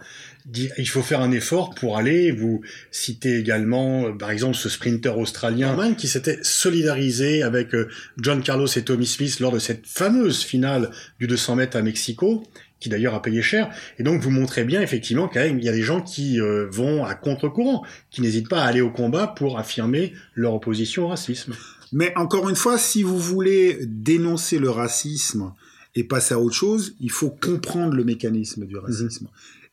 Il 0.54 0.88
faut 0.88 1.02
faire 1.02 1.22
un 1.22 1.32
effort 1.32 1.74
pour 1.76 1.98
aller. 1.98 2.32
Vous 2.32 2.62
citez 2.92 3.38
également, 3.38 4.06
euh, 4.06 4.12
par 4.14 4.32
exemple, 4.32 4.56
ce 4.56 4.70
sprinter 4.70 5.18
australien 5.18 5.76
Norman, 5.76 5.94
qui 5.94 6.08
s'était 6.08 6.40
solidarisé 6.42 7.44
avec 7.44 7.74
euh, 7.74 7.90
John 8.18 8.42
Carlos 8.42 8.68
et 8.68 8.82
Tommy 8.82 9.06
Smith 9.06 9.40
lors 9.40 9.52
de 9.52 9.60
cette 9.60 9.86
fameuse 9.86 10.44
finale 10.44 10.92
du 11.20 11.28
200 11.28 11.56
mètres 11.58 11.78
à 11.78 11.82
Mexico, 11.82 12.44
qui 12.80 12.90
d'ailleurs 12.90 13.16
a 13.16 13.22
payé 13.22 13.42
cher. 13.42 13.70
Et 13.98 14.04
donc, 14.04 14.22
vous 14.22 14.30
montrez 14.30 14.64
bien 14.64 14.82
effectivement 14.82 15.28
qu'il 15.28 15.64
y 15.64 15.70
a 15.70 15.72
des 15.72 15.82
gens 15.82 16.02
qui 16.02 16.40
euh, 16.40 16.68
vont 16.70 17.06
à 17.06 17.16
contre-courant, 17.16 17.84
qui 18.12 18.22
n'hésitent 18.22 18.50
pas 18.50 18.62
à 18.62 18.66
aller 18.66 18.82
au 18.82 18.92
combat 18.92 19.28
pour 19.28 19.58
affirmer 19.58 20.14
leur 20.36 20.54
opposition 20.54 21.06
au 21.06 21.08
racisme. 21.08 21.54
Mais 21.92 22.14
encore 22.18 22.50
une 22.50 22.56
fois, 22.56 22.78
si 22.78 23.04
vous 23.04 23.18
voulez 23.18 23.80
dénoncer 23.86 24.60
le 24.60 24.70
racisme 24.70 25.54
et 25.96 26.04
passer 26.04 26.34
à 26.34 26.40
autre 26.40 26.56
chose, 26.56 26.96
il 27.00 27.12
faut 27.12 27.30
comprendre 27.30 27.96
le 27.96 28.04
mécanisme 28.04 28.66
du 28.66 28.78
racisme. 28.78 29.28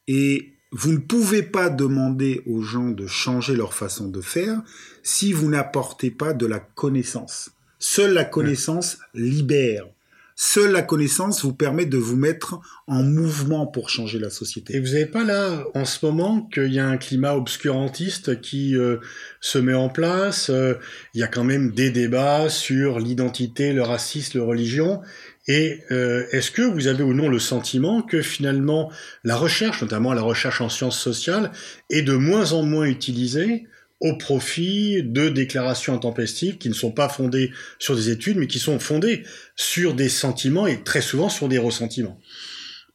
Et 0.07 0.53
vous 0.71 0.93
ne 0.93 0.99
pouvez 0.99 1.43
pas 1.43 1.71
demander 1.71 2.43
aux 2.47 2.63
gens 2.63 2.91
de 2.91 3.07
changer 3.07 3.55
leur 3.55 3.75
façon 3.75 4.09
de 4.09 4.21
faire 4.21 4.61
si 5.03 5.33
vous 5.33 5.49
n'apportez 5.49 6.11
pas 6.11 6.33
de 6.33 6.47
la 6.47 6.59
connaissance. 6.59 7.51
Seule 7.79 8.15
la 8.15 8.25
connaissance 8.25 8.99
libère. 9.15 9.87
Seule 10.37 10.73
la 10.73 10.83
connaissance 10.83 11.45
vous 11.45 11.55
permet 11.55 11.87
de 11.87 11.97
vous 11.97 12.17
mettre 12.17 12.59
en 12.89 13.05
mouvement 13.05 13.67
pour 13.67 13.89
changer 13.89 14.19
la 14.19 14.31
société. 14.31 14.77
Et 14.77 14.81
vous 14.81 14.89
n'avez 14.89 15.07
pas 15.07 15.23
là, 15.23 15.65
en 15.75 15.85
ce 15.85 16.05
moment, 16.05 16.43
qu'il 16.53 16.73
y 16.73 16.81
a 16.81 16.87
un 16.87 16.97
climat 16.97 17.37
obscurantiste 17.37 18.41
qui 18.41 18.77
euh, 18.77 18.97
se 19.41 19.59
met 19.59 19.75
en 19.75 19.89
place 19.89 20.51
euh, 20.51 20.75
Il 21.15 21.21
y 21.21 21.23
a 21.23 21.29
quand 21.29 21.45
même 21.45 21.71
des 21.71 21.91
débats 21.91 22.49
sur 22.49 22.99
l'identité, 22.99 23.73
le 23.73 23.83
racisme, 23.83 24.39
la 24.39 24.45
religion. 24.45 25.03
Et 25.47 25.83
euh, 25.93 26.27
est-ce 26.33 26.51
que 26.51 26.63
vous 26.63 26.89
avez 26.89 27.05
ou 27.05 27.15
non 27.15 27.29
le 27.29 27.39
sentiment 27.39 28.03
que 28.03 28.21
finalement 28.21 28.91
la 29.23 29.37
recherche, 29.37 29.83
notamment 29.83 30.15
la 30.15 30.23
recherche 30.23 30.61
en 30.61 30.69
sciences 30.69 30.99
sociales, 30.99 31.53
est 31.91 32.03
de 32.03 32.15
moins 32.15 32.53
en 32.53 32.65
moins 32.65 32.87
utilisée 32.87 33.67
au 34.05 34.17
profit 34.17 35.03
de 35.03 35.29
déclarations 35.29 35.95
intempestives 35.95 36.59
qui 36.59 36.69
ne 36.69 36.75
sont 36.75 36.93
pas 36.93 37.09
fondées 37.09 37.51
sur 37.79 37.97
des 37.97 38.11
études, 38.11 38.37
mais 38.37 38.47
qui 38.47 38.59
sont 38.59 38.79
fondées 38.79 39.25
sur 39.57 39.95
des 39.95 40.09
sentiments 40.11 40.67
et 40.67 40.83
très 40.85 41.01
souvent 41.01 41.29
sur 41.29 41.49
des 41.49 41.59
ressentiments 41.59 42.21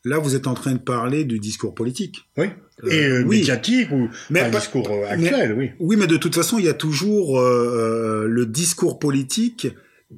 Là, 0.06 0.18
vous 0.18 0.34
êtes 0.36 0.48
en 0.48 0.54
train 0.54 0.72
de 0.72 0.78
parler 0.80 1.25
du 1.25 1.39
discours 1.39 1.75
politique. 1.75 2.20
Oui. 2.38 2.46
Et 2.89 3.04
Euh, 3.06 3.20
euh, 3.20 3.24
oui. 3.25 3.39
médiatique 3.39 3.92
ou 3.92 4.08
Mais 4.30 4.50
pas- 4.50 4.60
discours 4.60 4.89
euh, 4.89 5.06
actuel, 5.10 5.54
oui. 5.58 5.72
Oui, 5.82 5.98
mais 5.98 6.08
de 6.08 6.16
toute 6.16 6.34
façon, 6.36 6.58
il 6.58 6.63
y 6.63 6.70
a 6.70 6.74
toujours 6.74 7.38
euh, 7.38 8.25
le 8.30 8.46
discours 8.46 8.98
politique 9.00 9.68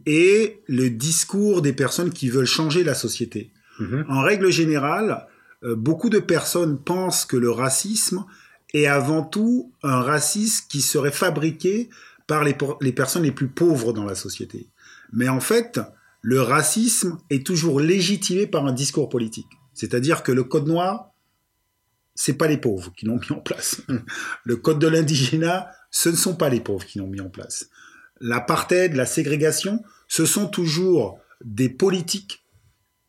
et 0.05 0.59
le 0.67 0.89
discours 0.91 1.63
des 1.63 1.73
personnes 1.73 2.11
qui 2.11 2.29
veulent 2.29 2.45
changer 2.45 2.83
la 2.83 2.93
société. 2.93 3.51
Mhm. 3.79 4.05
En 4.07 4.21
règle 4.21 4.51
générale, 4.51 5.25
euh, 5.63 5.75
beaucoup 5.75 6.09
de 6.11 6.19
personnes 6.19 6.77
pensent 6.77 7.25
que 7.25 7.37
le 7.37 7.49
racisme 7.49 8.23
est 8.73 8.87
avant 8.87 9.23
tout 9.23 9.73
un 9.83 10.01
racisme 10.01 10.65
qui 10.69 10.81
serait 10.81 11.11
fabriqué 11.11 11.89
par 12.27 12.43
les 12.43 12.93
personnes 12.93 13.23
les 13.23 13.31
plus 13.31 13.49
pauvres 13.49 13.93
dans 13.93 14.05
la 14.05 14.15
société. 14.15 14.69
Mais 15.11 15.27
en 15.27 15.41
fait, 15.41 15.81
le 16.21 16.41
racisme 16.41 17.17
est 17.29 17.45
toujours 17.45 17.79
légitimé 17.79 18.47
par 18.47 18.65
un 18.65 18.71
discours 18.71 19.09
politique. 19.09 19.49
C'est-à-dire 19.73 20.23
que 20.23 20.31
le 20.31 20.43
code 20.43 20.67
noir, 20.67 21.11
c'est 22.15 22.37
pas 22.37 22.47
les 22.47 22.57
pauvres 22.57 22.93
qui 22.95 23.05
l'ont 23.05 23.19
mis 23.19 23.31
en 23.31 23.39
place. 23.39 23.81
Le 24.43 24.57
code 24.57 24.79
de 24.79 24.87
l'indigénat, 24.87 25.71
ce 25.89 26.09
ne 26.09 26.15
sont 26.15 26.35
pas 26.35 26.49
les 26.49 26.59
pauvres 26.59 26.85
qui 26.85 26.99
l'ont 26.99 27.07
mis 27.07 27.21
en 27.21 27.29
place. 27.29 27.69
L'apartheid, 28.19 28.93
la 28.93 29.05
ségrégation, 29.05 29.81
ce 30.07 30.25
sont 30.25 30.47
toujours 30.47 31.19
des 31.43 31.69
politiques 31.69 32.45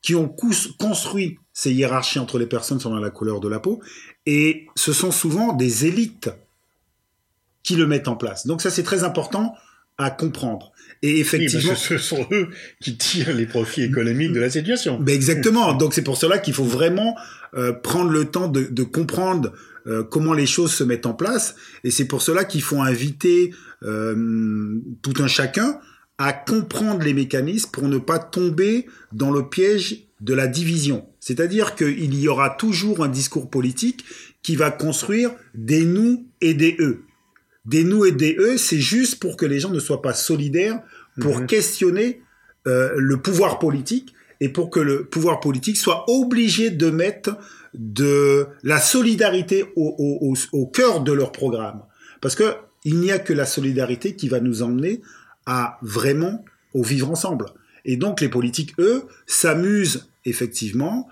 qui 0.01 0.15
ont 0.15 0.29
construit 0.29 1.39
ces 1.53 1.73
hiérarchies 1.73 2.19
entre 2.19 2.39
les 2.39 2.47
personnes 2.47 2.81
selon 2.81 2.97
la 2.97 3.11
couleur 3.11 3.41
de 3.41 3.49
la 3.49 3.61
peau, 3.61 3.81
et 4.27 4.67
ce 4.75 4.93
sont 4.93 5.11
souvent 5.11 5.53
des 5.53 5.87
élites 5.87 6.31
qui 7.63 7.77
le 7.77 7.87
mettent 7.87 8.09
en 8.09 8.17
place. 8.17 8.47
Donc 8.47 8.63
ça, 8.63 8.71
c'est 8.71 8.83
très 8.83 9.05
important 9.05 9.55
à 9.99 10.11
comprendre. 10.11 10.73
Et 11.03 11.19
effectivement, 11.21 11.75
ce 11.75 11.99
sont 11.99 12.27
eux 12.31 12.49
qui 12.81 12.97
tirent 12.97 13.35
les 13.35 13.47
profits 13.47 13.83
économiques 13.83 14.33
de 14.33 14.41
la 14.41 14.51
situation. 14.51 14.99
Ben 14.99 15.15
exactement. 15.15 15.73
Donc 15.75 15.95
c'est 15.95 16.03
pour 16.03 16.17
cela 16.17 16.39
qu'il 16.39 16.55
faut 16.55 16.65
vraiment 16.65 17.17
euh, 17.55 17.73
prendre 17.73 18.11
le 18.11 18.25
temps 18.25 18.49
de, 18.49 18.63
de 18.63 18.83
comprendre 18.83 19.53
euh, 19.87 20.05
comment 20.05 20.33
les 20.33 20.47
choses 20.47 20.73
se 20.73 20.85
mettent 20.85 21.07
en 21.07 21.15
place. 21.15 21.57
Et 21.85 21.91
c'est 21.91 22.07
pour 22.07 22.23
cela 22.23 22.45
qu'il 22.45 22.63
faut 22.63 22.81
inviter 22.81 23.53
euh, 23.83 24.81
tout 25.03 25.15
un 25.19 25.27
chacun 25.27 25.79
à 26.19 26.33
comprendre 26.33 27.03
les 27.03 27.15
mécanismes 27.15 27.71
pour 27.71 27.89
ne 27.89 27.99
pas 27.99 28.19
tomber 28.19 28.87
dans 29.13 29.31
le 29.31 29.49
piège 29.49 30.05
de 30.21 30.35
la 30.35 30.47
division. 30.47 31.07
C'est-à-dire 31.23 31.77
qu'il 31.77 32.19
y 32.19 32.27
aura 32.27 32.51
toujours 32.51 33.05
un 33.05 33.09
discours 33.09 33.49
politique 33.49 34.05
qui 34.43 34.57
va 34.57 34.73
construire 34.73 35.31
des 35.55 35.85
nous 35.85 36.27
et 36.41 36.53
des 36.53 36.77
eux. 36.81 37.05
Des 37.65 37.85
nous 37.85 38.05
et 38.05 38.11
des 38.11 38.35
eux, 38.41 38.59
c'est 38.59 38.81
juste 38.81 39.21
pour 39.21 39.37
que 39.37 39.47
les 39.47 39.61
gens 39.61 39.71
ne 39.71 39.79
soient 39.79 40.03
pas 40.03 40.15
solidaires, 40.15 40.83
pour 41.21 41.39
mhm. 41.39 41.47
questionner 41.47 42.23
euh, 42.67 42.91
le 42.97 43.19
pouvoir 43.19 43.61
politique 43.61 44.15
et 44.41 44.49
pour 44.49 44.69
que 44.69 44.81
le 44.81 45.05
pouvoir 45.05 45.39
politique 45.39 45.77
soit 45.77 46.05
obligé 46.09 46.71
de 46.71 46.91
mettre 46.91 47.39
de 47.73 48.49
la 48.65 48.81
solidarité 48.81 49.65
au, 49.77 49.95
au, 50.21 50.35
au, 50.51 50.67
cœur 50.67 51.05
de 51.05 51.13
leur 51.13 51.31
programme. 51.31 51.85
Parce 52.21 52.35
que 52.35 52.57
il 52.85 52.99
n'y 52.99 53.13
a 53.13 53.21
que 53.21 53.33
la 53.33 53.47
solidarité 53.47 54.17
qui 54.17 54.29
va 54.29 54.41
nous 54.41 54.65
emmener 54.65 55.01
à 55.47 55.79
vraiment 55.83 56.45
au 56.75 56.83
vivre 56.83 57.13
ensemble. 57.13 57.47
Et 57.85 57.97
donc 57.97 58.21
les 58.21 58.29
politiques, 58.29 58.75
eux, 58.81 59.05
s'amusent 59.27 60.09
effectivement 60.25 61.09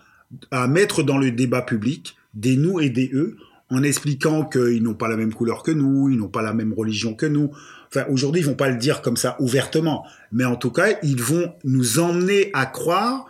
à 0.50 0.66
mettre 0.66 1.02
dans 1.02 1.18
le 1.18 1.30
débat 1.30 1.62
public 1.62 2.16
des 2.34 2.56
nous 2.56 2.80
et 2.80 2.90
des 2.90 3.10
eux 3.12 3.36
en 3.70 3.82
expliquant 3.82 4.44
qu'ils 4.44 4.82
n'ont 4.82 4.94
pas 4.94 5.08
la 5.08 5.16
même 5.16 5.32
couleur 5.32 5.62
que 5.62 5.70
nous, 5.70 6.08
ils 6.08 6.18
n'ont 6.18 6.28
pas 6.28 6.42
la 6.42 6.52
même 6.52 6.72
religion 6.72 7.14
que 7.14 7.26
nous. 7.26 7.50
Enfin, 7.88 8.04
aujourd'hui, 8.10 8.42
ils 8.42 8.46
vont 8.46 8.54
pas 8.54 8.68
le 8.68 8.76
dire 8.76 9.00
comme 9.00 9.16
ça 9.16 9.36
ouvertement, 9.40 10.04
mais 10.32 10.44
en 10.44 10.56
tout 10.56 10.70
cas, 10.70 10.98
ils 11.02 11.22
vont 11.22 11.52
nous 11.64 11.98
emmener 11.98 12.50
à 12.52 12.66
croire 12.66 13.26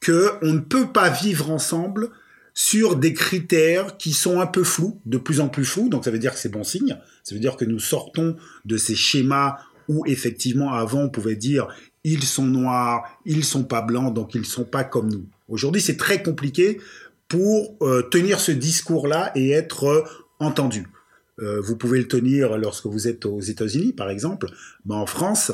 que 0.00 0.30
on 0.42 0.54
ne 0.54 0.60
peut 0.60 0.88
pas 0.88 1.10
vivre 1.10 1.50
ensemble 1.50 2.08
sur 2.54 2.96
des 2.96 3.14
critères 3.14 3.96
qui 3.96 4.12
sont 4.12 4.40
un 4.40 4.46
peu 4.46 4.64
flous, 4.64 5.00
de 5.06 5.16
plus 5.16 5.40
en 5.40 5.48
plus 5.48 5.64
flous. 5.64 5.88
Donc, 5.88 6.04
ça 6.04 6.10
veut 6.10 6.18
dire 6.18 6.32
que 6.32 6.38
c'est 6.38 6.50
bon 6.50 6.64
signe. 6.64 6.98
Ça 7.22 7.34
veut 7.34 7.40
dire 7.40 7.56
que 7.56 7.64
nous 7.64 7.78
sortons 7.78 8.36
de 8.64 8.76
ces 8.76 8.94
schémas 8.94 9.56
où 9.88 10.04
effectivement 10.06 10.72
avant 10.72 11.02
on 11.02 11.08
pouvait 11.08 11.36
dire 11.36 11.66
ils 12.04 12.24
sont 12.24 12.44
noirs, 12.44 13.18
ils 13.24 13.44
sont 13.44 13.64
pas 13.64 13.82
blancs, 13.82 14.14
donc 14.14 14.34
ils 14.34 14.44
sont 14.44 14.64
pas 14.64 14.84
comme 14.84 15.10
nous. 15.10 15.26
Aujourd'hui, 15.52 15.82
c'est 15.82 15.98
très 15.98 16.22
compliqué 16.22 16.80
pour 17.28 17.76
euh, 17.82 18.00
tenir 18.02 18.40
ce 18.40 18.52
discours-là 18.52 19.32
et 19.34 19.50
être 19.50 19.84
euh, 19.84 20.02
entendu. 20.40 20.86
Euh, 21.40 21.60
vous 21.60 21.76
pouvez 21.76 21.98
le 21.98 22.08
tenir 22.08 22.56
lorsque 22.56 22.86
vous 22.86 23.06
êtes 23.06 23.26
aux 23.26 23.40
États-Unis, 23.40 23.92
par 23.92 24.08
exemple, 24.08 24.46
mais 24.86 24.94
en 24.94 25.06
France, 25.06 25.52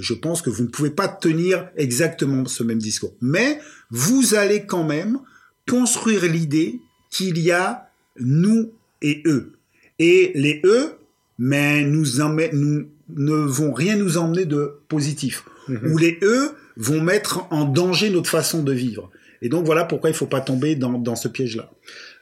je 0.00 0.14
pense 0.14 0.42
que 0.42 0.50
vous 0.50 0.64
ne 0.64 0.68
pouvez 0.68 0.90
pas 0.90 1.06
tenir 1.06 1.68
exactement 1.76 2.44
ce 2.46 2.64
même 2.64 2.80
discours. 2.80 3.14
Mais 3.20 3.60
vous 3.90 4.34
allez 4.34 4.66
quand 4.66 4.82
même 4.82 5.20
construire 5.68 6.24
l'idée 6.24 6.80
qu'il 7.08 7.38
y 7.38 7.52
a 7.52 7.88
nous 8.18 8.72
et 9.00 9.22
eux. 9.26 9.52
Et 10.00 10.32
les 10.34 10.60
eux, 10.64 10.94
mais 11.38 11.84
nous, 11.84 12.04
nous 12.52 12.88
ne 13.10 13.36
vont 13.36 13.72
rien 13.72 13.94
nous 13.94 14.18
emmener 14.18 14.44
de 14.44 14.72
positif. 14.88 15.44
Mhm. 15.68 15.92
Ou 15.92 15.98
les 15.98 16.18
eux 16.22 16.50
vont 16.76 17.00
mettre 17.00 17.46
en 17.52 17.64
danger 17.64 18.10
notre 18.10 18.30
façon 18.30 18.64
de 18.64 18.72
vivre. 18.72 19.10
Et 19.42 19.48
donc 19.48 19.66
voilà 19.66 19.84
pourquoi 19.84 20.10
il 20.10 20.14
ne 20.14 20.18
faut 20.18 20.26
pas 20.26 20.40
tomber 20.40 20.76
dans, 20.76 20.92
dans 20.92 21.16
ce 21.16 21.28
piège-là. 21.28 21.70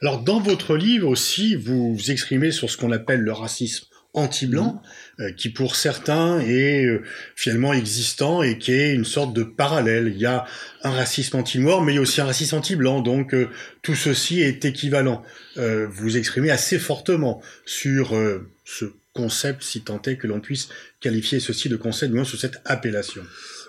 Alors 0.01 0.21
dans 0.21 0.39
votre 0.39 0.75
livre 0.75 1.07
aussi, 1.07 1.55
vous 1.55 1.95
vous 1.95 2.11
exprimez 2.11 2.51
sur 2.51 2.69
ce 2.69 2.77
qu'on 2.77 2.91
appelle 2.91 3.21
le 3.21 3.31
racisme 3.31 3.85
anti-blanc, 4.15 4.81
mhm. 5.19 5.25
euh, 5.25 5.31
qui 5.31 5.49
pour 5.49 5.75
certains 5.75 6.39
est 6.39 6.85
euh, 6.85 7.03
finalement 7.35 7.73
existant 7.73 8.41
et 8.41 8.57
qui 8.57 8.71
est 8.71 8.93
une 8.93 9.05
sorte 9.05 9.33
de 9.33 9.43
parallèle. 9.43 10.07
Il 10.07 10.17
y 10.17 10.25
a 10.25 10.45
un 10.83 10.91
racisme 10.91 11.37
anti-noir, 11.37 11.81
mais 11.81 11.93
il 11.93 11.95
y 11.95 11.99
a 11.99 12.01
aussi 12.01 12.21
un 12.21 12.25
racisme 12.25 12.55
anti-blanc. 12.55 13.01
Donc 13.01 13.33
euh, 13.33 13.49
tout 13.81 13.95
ceci 13.95 14.41
est 14.41 14.65
équivalent. 14.65 15.23
vous 15.57 16.17
exprimez 16.17 16.49
assez 16.49 16.79
fortement 16.79 17.41
sur 17.65 18.15
ce 18.63 18.85
concept, 19.13 19.63
si 19.63 19.81
tant 19.81 20.01
est 20.03 20.17
que 20.17 20.27
l'on 20.27 20.39
puisse 20.39 20.69
qualifier 20.99 21.39
ceci 21.39 21.69
de 21.69 21.75
concept, 21.75 22.11
du 22.11 22.15
moins 22.15 22.25
sous 22.25 22.37
cette 22.37 22.61
appellation. 22.65 23.21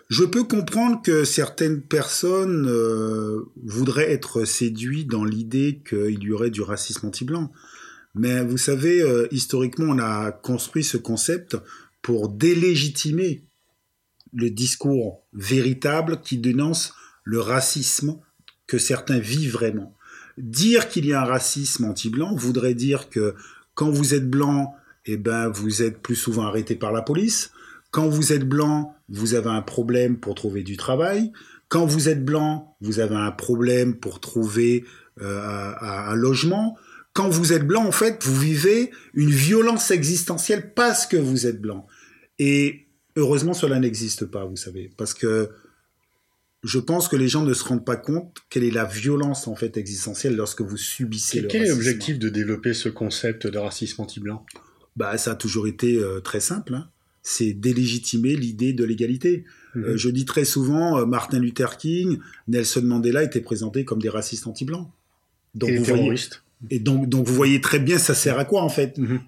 Je 0.09 0.25
peux 0.25 0.45
comprendre 0.45 1.03
que 1.03 1.25
certaines 1.25 1.83
personnes 1.83 2.69
euh, 2.69 3.51
voudraient 3.65 4.13
être 4.13 4.45
séduites 4.45 5.11
dans 5.11 5.25
l'idée 5.25 5.83
qu'il 5.89 6.23
y 6.23 6.33
aurait 6.33 6.51
du 6.51 6.63
racisme 6.63 7.09
anti-blanc. 7.09 7.51
Mais 8.15 8.45
vous 8.45 8.57
savez, 8.57 9.03
euh, 9.03 9.27
historiquement, 9.33 9.93
on 9.95 9.99
a 9.99 10.31
construit 10.31 10.85
ce 10.85 10.97
concept 10.97 11.57
pour 12.03 12.29
délégitimer 12.29 13.45
le 14.33 14.51
discours 14.51 15.25
véritable 15.33 16.21
qui 16.21 16.39
dénonce 16.39 16.95
le 17.25 17.41
racisme 17.41 18.21
que 18.69 18.79
certains 18.79 19.19
vivent 19.19 19.53
vraiment. 19.53 19.97
Dire 20.39 20.89
qu'il 20.89 21.07
y 21.07 21.15
a 21.15 21.23
un 21.23 21.25
racisme 21.25 21.85
anti-blanc 21.85 22.35
voudrait 22.37 22.75
dire 22.75 23.09
que 23.11 23.35
quand 23.75 23.91
vous 23.91 24.15
êtes 24.15 24.29
blanc, 24.29 24.75
eh 25.05 25.17
ben, 25.17 25.49
vous 25.49 25.83
êtes 25.83 26.01
plus 26.01 26.17
souvent 26.17 26.45
arrêté 26.45 26.77
par 26.77 26.93
la 26.93 27.03
police. 27.03 27.51
Quand 27.91 28.09
vous 28.09 28.33
êtes 28.33 28.49
blanc, 28.49 28.95
vous 29.09 29.35
avez 29.35 29.51
un 29.51 29.63
problème 29.63 30.19
pour 30.19 30.35
trouver 30.35 30.63
du 30.63 30.77
travail. 30.77 31.33
Quand 31.69 31.87
vous 31.87 32.09
êtes 32.09 32.25
blanc, 32.25 32.77
vous 32.81 33.01
avez 33.01 33.17
un 33.17 33.31
problème 33.31 33.97
pour 33.97 34.21
trouver 34.21 34.85
euh, 35.21 35.73
un, 35.81 36.15
logement. 36.15 36.77
Quand 37.13 37.29
vous 37.29 37.53
êtes 37.53 37.67
blanc, 37.67 37.87
en 37.87 37.93
fait, 37.93 38.23
vous 38.25 38.39
vivez 38.39 38.91
une 39.15 39.31
violence 39.31 39.91
existentielle 39.91 40.75
parce 40.75 41.07
que 41.07 41.17
vous 41.17 41.47
êtes 41.47 41.61
blanc. 41.61 41.87
Et 42.39 42.89
heureusement, 43.17 43.55
cela 43.55 43.81
n'existe 43.81 44.27
pas, 44.27 44.45
vous 44.45 44.57
savez, 44.57 44.93
parce 44.97 45.15
que 45.15 45.51
je 46.63 46.79
pense 46.79 47.09
que 47.09 47.17
les 47.17 47.29
gens 47.29 47.43
ne 47.43 47.55
se 47.55 47.65
rendent 47.65 47.85
pas 47.85 47.97
compte 47.97 48.39
quelle 48.51 48.65
est 48.65 48.71
la 48.71 48.85
violence 48.85 49.47
en 49.47 49.55
fait 49.55 49.77
existentielle 49.77 50.37
lorsque 50.37 50.63
vous 50.63 50.77
subissez 50.77 51.41
le 51.41 51.47
racisme. 51.47 51.59
Quel 51.59 51.69
est 51.69 51.71
l'objectif 51.71 52.19
de 52.19 52.29
développer 52.29 52.75
ce 52.75 52.89
concept 52.89 53.47
de 53.47 53.59
racisme 53.59 54.03
anti-blanc? 54.03 54.45
Bah, 54.97 55.17
ça 55.17 55.33
a 55.33 55.35
toujours 55.37 55.67
été 55.67 55.97
euh, 55.97 56.21
très 56.21 56.41
simple. 56.41 56.75
Hein. 56.75 56.91
C'est 57.29 57.55
délégitimer 57.55 58.37
l'idée 58.37 58.73
de 58.73 58.85
l'égalité. 58.85 59.43
Mhm. 59.75 59.85
Euh, 59.85 59.97
je 59.97 60.09
dis 60.11 60.25
très 60.25 60.45
souvent, 60.45 60.97
euh, 60.97 61.07
Martin 61.07 61.41
Luther 61.41 61.77
King, 61.77 62.21
Nelson 62.47 62.83
Mandela 62.83 63.25
étaient 63.25 63.41
présentés 63.41 63.85
comme 63.85 64.01
des 64.01 64.09
racistes 64.09 64.47
anti-blancs. 64.47 64.89
Donc 65.57 65.71
et 65.71 65.79
vous 65.79 65.87
terroristes. 65.87 66.45
et 66.71 66.79
donc, 66.79 67.09
donc 67.09 67.27
vous 67.27 67.35
voyez 67.35 67.61
très 67.61 67.81
bien, 67.81 67.99
ça 67.99 68.15
sert 68.15 68.39
à 68.39 68.45
quoi 68.45 68.63
en 68.63 68.69
fait 68.69 68.97
mhm. 68.99 69.19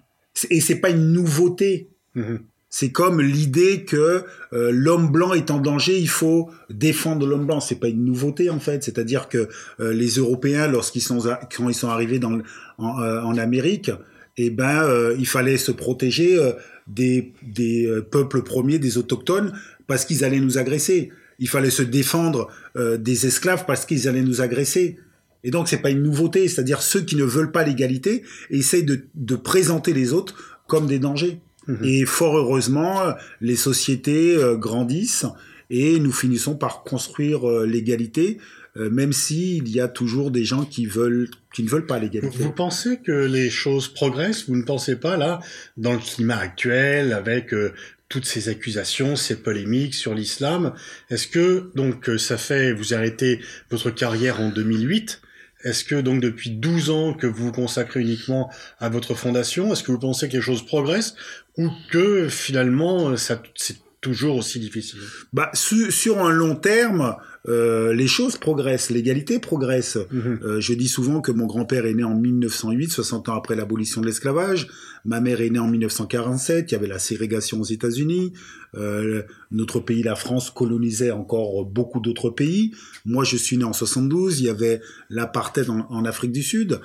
Et 0.48 0.61
c'est 0.61 0.76
pas 0.76 0.90
une 0.90 1.11
nouveauté. 1.11 1.88
Mhm. 2.14 2.38
C'est 2.70 2.92
comme 2.92 3.20
l'idée 3.20 3.84
que 3.84 4.22
l'homme 4.52 5.11
blanc 5.11 5.32
est 5.32 5.50
en 5.50 5.58
danger, 5.58 5.98
il 5.98 6.08
faut 6.08 6.50
défendre 6.70 7.26
l'homme 7.26 7.46
blanc. 7.46 7.61
C'est 7.61 7.80
pas 7.80 7.88
une 7.88 8.04
nouveauté 8.04 8.48
en 8.50 8.61
fait. 8.61 8.84
C'est-à-dire 8.84 9.28
que 9.30 9.48
les 9.80 10.08
Européens, 10.16 10.68
lorsqu'ils 10.68 11.00
sont 11.00 11.18
quand 11.56 11.68
ils 11.70 11.74
sont 11.74 11.88
arrivés 11.88 12.18
dans, 12.18 12.42
en, 12.76 13.00
en 13.00 13.38
Amérique, 13.38 13.90
eh 14.38 14.50
ben, 14.50 14.84
euh, 14.84 15.16
il 15.18 15.26
fallait 15.26 15.56
se 15.56 15.72
protéger 15.72 16.38
euh, 16.38 16.52
des, 16.88 17.33
des 17.42 17.87
euh, 17.87 18.03
peuples 18.03 18.42
premiers, 18.42 18.79
des 18.79 18.98
autochtones, 18.98 19.53
parce 19.87 20.05
qu'ils 20.05 20.24
allaient 20.24 20.40
nous 20.40 20.59
agresser. 20.59 21.11
Il 21.38 21.48
fallait 21.48 21.70
se 21.70 21.83
défendre 21.83 22.48
des 22.74 23.27
esclaves 23.27 23.64
parce 23.64 23.87
qu'ils 23.87 24.09
allaient 24.09 24.22
nous 24.22 24.40
agresser. 24.40 24.98
Et 25.44 25.53
donc, 25.53 25.68
c'est 25.68 25.79
pas 25.79 25.90
une 25.90 26.03
nouveauté, 26.03 26.48
c'est-à-dire 26.48 26.83
ceux 26.83 27.03
qui 27.03 27.14
ne 27.14 27.22
veulent 27.22 27.53
pas 27.53 27.62
l'égalité 27.62 28.24
essayent 28.51 28.83
de, 28.83 29.05
de, 29.14 29.37
présenter 29.37 29.92
les 29.92 30.12
autres 30.12 30.61
comme 30.66 30.88
des 30.88 30.98
dangers. 30.98 31.38
Mhm. 31.68 31.85
Et 31.85 32.07
fort 32.07 32.37
heureusement, 32.37 33.14
les 33.40 33.55
sociétés 33.55 34.37
grandissent 34.55 35.27
et 35.70 36.01
nous 36.01 36.11
finissons 36.11 36.57
par 36.57 36.83
construire 36.83 37.48
l'égalité 37.48 38.38
euh, 38.78 38.90
même 38.90 39.12
s'il 39.12 39.68
y 39.68 39.80
a 39.80 39.88
toujours 39.88 40.30
des 40.30 40.44
gens 40.44 40.64
qui 40.64 40.84
ne 40.84 40.88
veulent 40.90 41.86
pas 41.86 41.98
l'égalité. 41.98 42.38
Vous 42.38 42.52
pensez 42.52 42.98
que 42.98 43.26
les 43.26 43.50
choses 43.50 43.88
progressent? 43.88 44.48
Vous 44.48 44.56
ne 44.56 44.62
pensez 44.62 44.96
pas 44.96 45.16
là, 45.16 45.40
dans 45.76 45.92
le 45.92 45.98
climat 45.98 46.38
actuel, 46.38 47.12
avec 47.12 47.52
euh, 47.52 47.72
toutes 48.08 48.24
ces 48.24 48.48
accusations, 48.48 49.16
ces 49.16 49.36
polémiques 49.36 49.94
sur 49.94 50.14
l'islam, 50.14 50.74
est-ce 51.10 51.26
que 51.26 51.70
donc 51.74 52.08
euh, 52.08 52.18
ça 52.18 52.38
fait 52.38 52.72
vous 52.72 52.94
arrêtez 52.94 53.40
votre 53.70 53.90
carrière 53.90 54.40
en 54.40 54.50
2008 54.50 55.22
est-ce 55.64 55.82
que 55.82 55.96
donc 55.96 56.20
depuis 56.20 56.50
12 56.50 56.90
ans 56.90 57.14
que 57.14 57.26
vous 57.26 57.46
vous 57.46 57.52
consacrez 57.52 58.00
uniquement 58.00 58.48
à 58.78 58.88
votre 58.88 59.14
fondation, 59.14 59.72
est-ce 59.72 59.82
que 59.82 59.90
vous 59.90 59.98
pensez 59.98 60.28
que 60.28 60.34
les 60.34 60.40
choses 60.40 60.64
progressent 60.64 61.16
ou 61.56 61.68
que 61.90 62.28
finalement 62.28 63.16
ça, 63.16 63.42
c'est 63.56 63.78
toujours 64.08 64.36
aussi 64.36 64.58
difficile 64.58 65.00
bah, 65.32 65.50
sur 65.54 66.18
un 66.18 66.32
long 66.32 66.54
terme, 66.54 67.16
euh, 67.46 67.92
les 67.92 68.06
choses 68.06 68.36
progressent, 68.36 68.90
l'égalité 68.90 69.38
progresse. 69.38 69.98
Mhm. 70.10 70.40
Euh, 70.42 70.60
je 70.60 70.74
dis 70.74 70.88
souvent 70.88 71.20
que 71.20 71.32
mon 71.32 71.46
grand-père 71.46 71.86
est 71.86 71.94
né 71.94 72.04
en 72.04 72.14
1908, 72.14 72.90
60 72.90 73.28
ans 73.28 73.36
après 73.36 73.54
l'abolition 73.54 74.00
de 74.00 74.06
l'esclavage. 74.06 74.68
Ma 75.04 75.20
mère 75.20 75.40
est 75.40 75.50
née 75.50 75.58
en 75.58 75.68
1947, 75.68 76.70
il 76.70 76.74
y 76.74 76.76
avait 76.76 76.86
la 76.86 76.98
ségrégation 76.98 77.60
aux 77.60 77.64
États-Unis. 77.64 78.32
Euh, 78.74 79.22
notre 79.50 79.80
pays, 79.80 80.02
la 80.02 80.16
France, 80.16 80.50
colonisait 80.50 81.10
encore 81.10 81.64
beaucoup 81.64 82.00
d'autres 82.00 82.30
pays. 82.30 82.74
Moi, 83.06 83.24
je 83.24 83.36
suis 83.36 83.56
né 83.56 83.64
en 83.64 83.72
72, 83.72 84.40
il 84.40 84.46
y 84.46 84.50
avait 84.50 84.80
l'apartheid 85.08 85.70
en, 85.70 85.86
en, 85.88 86.04
Afrique 86.04 86.32
du 86.32 86.42
Sud. 86.42 86.80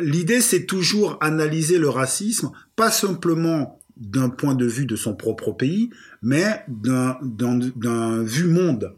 L'idée, 0.00 0.40
c'est 0.40 0.66
toujours 0.66 1.16
analyser 1.20 1.78
le 1.78 1.88
racisme, 1.88 2.50
pas 2.74 2.90
simplement 2.90 3.78
d'un 3.96 4.28
point 4.28 4.54
de 4.54 4.66
vue 4.66 4.86
de 4.86 4.96
son 4.96 5.14
propre 5.14 5.52
pays, 5.52 5.90
mais 6.22 6.64
d'un 6.68 8.22
vue 8.22 8.48
monde. 8.48 8.94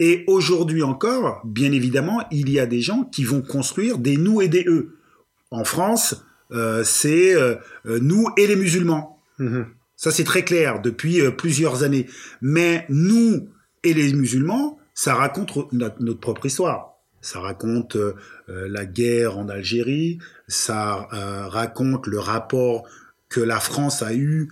Et 0.00 0.24
aujourd'hui 0.28 0.82
encore, 0.82 1.42
bien 1.44 1.72
évidemment, 1.72 2.22
il 2.30 2.50
y 2.50 2.60
a 2.60 2.66
des 2.66 2.80
gens 2.80 3.04
qui 3.04 3.24
vont 3.24 3.42
construire 3.42 3.98
des 3.98 4.16
nous 4.16 4.40
et 4.40 4.48
des 4.48 4.64
eux. 4.66 4.96
En 5.50 5.64
France, 5.64 6.24
euh, 6.52 6.82
c'est 6.84 7.34
euh, 7.34 7.56
euh, 7.86 7.98
nous 8.00 8.28
et 8.36 8.46
les 8.46 8.56
musulmans. 8.56 9.20
Mm-hmm. 9.40 9.66
Ça, 9.96 10.10
c'est 10.10 10.24
très 10.24 10.44
clair 10.44 10.80
depuis 10.80 11.20
plusieurs 11.32 11.82
années. 11.82 12.06
Mais 12.40 12.86
nous 12.88 13.48
et 13.82 13.94
les 13.94 14.12
musulmans, 14.12 14.78
ça 14.94 15.14
raconte 15.14 15.72
notre, 15.72 16.20
propre 16.20 16.46
histoire. 16.46 16.94
Ça 17.20 17.40
raconte 17.40 17.96
la 18.46 18.86
guerre 18.86 19.38
en 19.38 19.48
Algérie, 19.48 20.20
ça 20.46 21.08
raconte 21.10 22.06
le 22.06 22.20
rapport 22.20 22.86
que 23.28 23.40
la 23.40 23.60
France 23.60 24.02
a 24.02 24.14
eu 24.14 24.48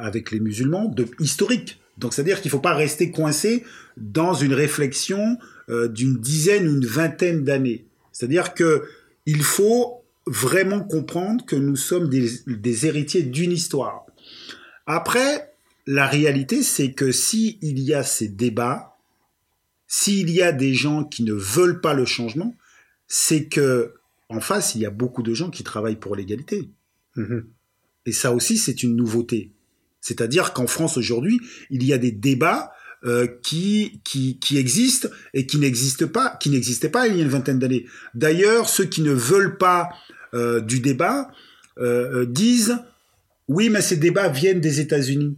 avec 0.00 0.30
les 0.30 0.40
musulmans, 0.40 0.86
de, 0.86 1.06
historique. 1.20 1.78
Donc, 1.98 2.14
c'est-à-dire 2.14 2.40
qu'il 2.40 2.48
ne 2.48 2.52
faut 2.52 2.60
pas 2.60 2.74
rester 2.74 3.10
coincé 3.10 3.64
dans 3.96 4.32
une 4.32 4.54
réflexion 4.54 5.36
euh, 5.68 5.88
d'une 5.88 6.18
dizaine 6.18 6.66
ou 6.68 6.76
une 6.76 6.86
vingtaine 6.86 7.44
d'années. 7.44 7.86
C'est-à-dire 8.12 8.54
que 8.54 8.84
il 9.26 9.42
faut 9.42 10.04
vraiment 10.26 10.80
comprendre 10.80 11.44
que 11.44 11.56
nous 11.56 11.76
sommes 11.76 12.08
des, 12.08 12.86
héritiers 12.86 13.22
d'une 13.22 13.52
histoire. 13.52 14.06
Après, 14.86 15.52
la 15.86 16.06
réalité, 16.06 16.62
c'est 16.62 16.92
que 16.92 17.12
s'il 17.12 17.58
y 17.62 17.94
a 17.94 18.02
ces 18.02 18.28
débats, 18.28 18.96
s'il 19.86 20.30
y 20.30 20.42
a 20.42 20.52
des 20.52 20.74
gens 20.74 21.04
qui 21.04 21.22
ne 21.24 21.34
veulent 21.34 21.80
pas 21.80 21.94
le 21.94 22.04
changement, 22.04 22.54
c'est 23.06 23.46
que 23.46 23.94
en 24.28 24.40
face, 24.40 24.74
il 24.74 24.82
y 24.82 24.86
a 24.86 24.90
beaucoup 24.90 25.22
de 25.22 25.34
gens 25.34 25.50
qui 25.50 25.64
travaillent 25.64 25.96
pour 25.96 26.14
l'égalité. 26.14 26.70
Mm-hmm. 27.16 27.44
Et 28.08 28.12
ça 28.12 28.32
aussi, 28.32 28.56
c'est 28.56 28.82
une 28.82 28.96
nouveauté. 28.96 29.52
C'est-à-dire 30.00 30.54
qu'en 30.54 30.66
France 30.66 30.96
aujourd'hui, 30.96 31.38
il 31.68 31.84
y 31.84 31.92
a 31.92 31.98
des 31.98 32.10
débats 32.10 32.72
euh, 33.04 33.26
qui, 33.42 34.00
qui, 34.02 34.38
qui 34.38 34.56
existent 34.56 35.08
et 35.34 35.44
qui 35.44 35.58
n'existent 35.58 36.08
pas, 36.08 36.34
qui 36.40 36.48
n'existaient 36.48 36.88
pas 36.88 37.06
il 37.06 37.16
y 37.16 37.20
a 37.20 37.22
une 37.22 37.28
vingtaine 37.28 37.58
d'années. 37.58 37.84
D'ailleurs, 38.14 38.70
ceux 38.70 38.86
qui 38.86 39.02
ne 39.02 39.12
veulent 39.12 39.58
pas 39.58 39.90
euh, 40.32 40.62
du 40.62 40.80
débat 40.80 41.30
euh, 41.78 42.24
disent 42.24 42.78
oui, 43.46 43.68
mais 43.68 43.82
ces 43.82 43.98
débats 43.98 44.30
viennent 44.30 44.62
des 44.62 44.80
États-Unis. 44.80 45.36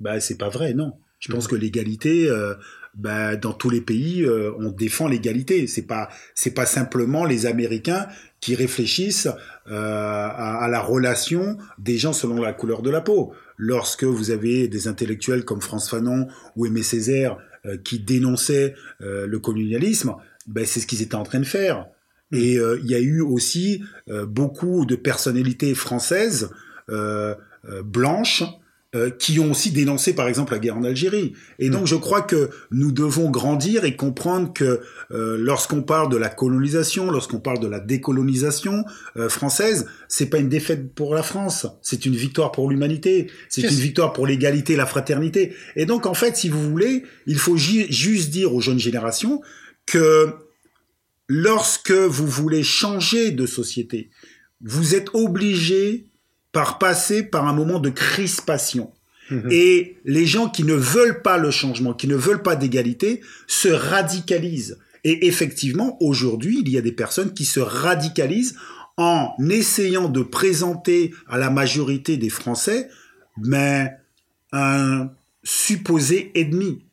Ben, 0.00 0.18
c'est 0.18 0.38
pas 0.38 0.48
vrai, 0.48 0.74
non. 0.74 0.94
Je 1.20 1.30
pense 1.30 1.46
que 1.46 1.54
l'égalité, 1.56 2.28
ben, 2.94 3.36
dans 3.36 3.52
tous 3.52 3.70
les 3.70 3.80
pays, 3.80 4.26
on 4.58 4.70
défend 4.70 5.08
l'égalité. 5.08 5.66
C'est 5.66 5.86
pas, 5.86 6.08
c'est 6.34 6.54
pas 6.54 6.66
simplement 6.66 7.24
les 7.24 7.46
Américains 7.46 8.06
qui 8.40 8.54
réfléchissent 8.54 9.28
à, 9.66 10.64
à, 10.64 10.68
la 10.68 10.80
relation 10.80 11.58
des 11.78 11.98
gens 11.98 12.12
selon 12.12 12.40
la 12.40 12.52
couleur 12.52 12.82
de 12.82 12.90
la 12.90 13.00
peau 13.00 13.32
lorsque 13.58 14.04
vous 14.04 14.30
avez 14.30 14.68
des 14.68 14.88
intellectuels 14.88 15.44
comme 15.44 15.60
Frantz 15.60 15.88
Fanon 15.88 16.28
ou 16.56 16.64
Aimé 16.66 16.82
Césaire 16.82 17.38
euh, 17.66 17.76
qui 17.76 17.98
dénonçaient 17.98 18.74
euh, 19.00 19.26
le 19.26 19.38
colonialisme, 19.40 20.14
ben, 20.46 20.64
c'est 20.64 20.80
ce 20.80 20.86
qu'ils 20.86 21.02
étaient 21.02 21.16
en 21.16 21.24
train 21.24 21.40
de 21.40 21.44
faire. 21.44 21.88
Mmh. 22.30 22.36
Et 22.36 22.56
euh, 22.56 22.78
il 22.82 22.90
y 22.90 22.94
a 22.94 23.00
eu 23.00 23.20
aussi 23.20 23.82
beaucoup 24.26 24.86
de 24.86 24.96
personnalités 24.96 25.74
françaises 25.74 26.50
blanches 27.84 28.44
euh, 28.94 29.10
qui 29.10 29.38
ont 29.38 29.50
aussi 29.50 29.70
dénoncé 29.70 30.14
par 30.14 30.28
exemple 30.28 30.54
la 30.54 30.58
guerre 30.58 30.78
en 30.78 30.82
Algérie. 30.82 31.34
Et 31.58 31.68
donc 31.68 31.82
mm. 31.82 31.88
je 31.88 31.94
crois 31.96 32.22
que 32.22 32.48
nous 32.70 32.90
devons 32.90 33.28
grandir 33.28 33.84
et 33.84 33.96
comprendre 33.96 34.50
que 34.54 34.80
euh, 35.10 35.36
lorsqu'on 35.38 35.82
parle 35.82 36.10
de 36.10 36.16
la 36.16 36.30
colonisation, 36.30 37.10
lorsqu'on 37.10 37.38
parle 37.38 37.60
de 37.60 37.66
la 37.66 37.80
décolonisation 37.80 38.86
euh, 39.18 39.28
française, 39.28 39.88
c'est 40.08 40.30
pas 40.30 40.38
une 40.38 40.48
défaite 40.48 40.94
pour 40.94 41.14
la 41.14 41.22
France, 41.22 41.66
c'est 41.82 42.06
une 42.06 42.16
victoire 42.16 42.50
pour 42.50 42.70
l'humanité, 42.70 43.30
c'est 43.50 43.60
une 43.60 43.68
victoire 43.68 44.14
pour 44.14 44.26
l'égalité, 44.26 44.74
la 44.74 44.86
fraternité. 44.86 45.52
Et 45.76 45.84
donc 45.84 46.06
en 46.06 46.14
fait, 46.14 46.38
si 46.38 46.48
vous 46.48 46.70
voulez, 46.70 47.02
il 47.26 47.38
faut 47.38 47.58
juste 47.58 48.30
dire 48.30 48.54
aux 48.54 48.62
jeunes 48.62 48.78
générations 48.78 49.42
que 49.84 50.32
lorsque 51.28 51.92
vous 51.92 52.26
voulez 52.26 52.62
changer 52.62 53.32
de 53.32 53.44
société, 53.44 54.08
vous 54.62 54.94
êtes 54.94 55.10
obligé 55.12 56.08
par 56.52 56.78
passer 56.78 57.22
par 57.22 57.46
un 57.46 57.52
moment 57.52 57.78
de 57.78 57.90
crispation. 57.90 58.92
Mhm. 59.30 59.48
Et 59.50 59.96
les 60.04 60.26
gens 60.26 60.48
qui 60.48 60.64
ne 60.64 60.74
veulent 60.74 61.22
pas 61.22 61.36
le 61.36 61.50
changement, 61.50 61.92
qui 61.92 62.08
ne 62.08 62.16
veulent 62.16 62.42
pas 62.42 62.56
d'égalité, 62.56 63.20
se 63.46 63.68
radicalisent. 63.68 64.78
Et 65.04 65.26
effectivement, 65.26 65.96
aujourd'hui, 66.00 66.62
il 66.64 66.70
y 66.70 66.78
a 66.78 66.82
des 66.82 66.92
personnes 66.92 67.34
qui 67.34 67.44
se 67.44 67.60
radicalisent 67.60 68.56
en 68.96 69.32
essayant 69.48 70.08
de 70.08 70.22
présenter 70.22 71.14
à 71.28 71.38
la 71.38 71.50
majorité 71.50 72.16
des 72.16 72.30
Français 72.30 72.88
mais 73.44 73.92
un 74.52 75.10
supposé 75.44 76.30
ennemi. 76.34 76.84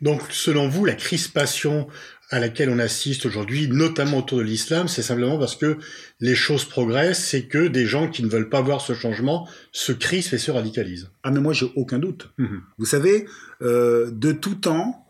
Donc, 0.00 0.20
selon 0.30 0.68
vous, 0.68 0.84
la 0.84 0.94
crispation 0.94 1.86
à 2.32 2.40
laquelle 2.40 2.70
on 2.70 2.78
assiste 2.78 3.26
aujourd'hui, 3.26 3.68
notamment 3.68 4.18
autour 4.18 4.38
de 4.38 4.42
l'islam, 4.42 4.88
c'est 4.88 5.02
simplement 5.02 5.38
parce 5.38 5.54
que 5.54 5.76
les 6.18 6.34
choses 6.34 6.64
progressent, 6.64 7.22
c'est 7.22 7.44
que 7.44 7.68
des 7.68 7.84
gens 7.84 8.08
qui 8.08 8.22
ne 8.22 8.28
veulent 8.28 8.48
pas 8.48 8.62
voir 8.62 8.80
ce 8.80 8.94
changement 8.94 9.46
se 9.70 9.92
crispent 9.92 10.32
et 10.32 10.38
se 10.38 10.50
radicalisent. 10.50 11.10
Ah 11.22 11.30
mais 11.30 11.40
moi 11.40 11.52
j'ai 11.52 11.70
aucun 11.76 11.98
doute. 11.98 12.32
Mhm. 12.38 12.62
Vous 12.78 12.86
savez, 12.86 13.26
euh, 13.60 14.10
de 14.10 14.32
tout 14.32 14.54
temps, 14.54 15.06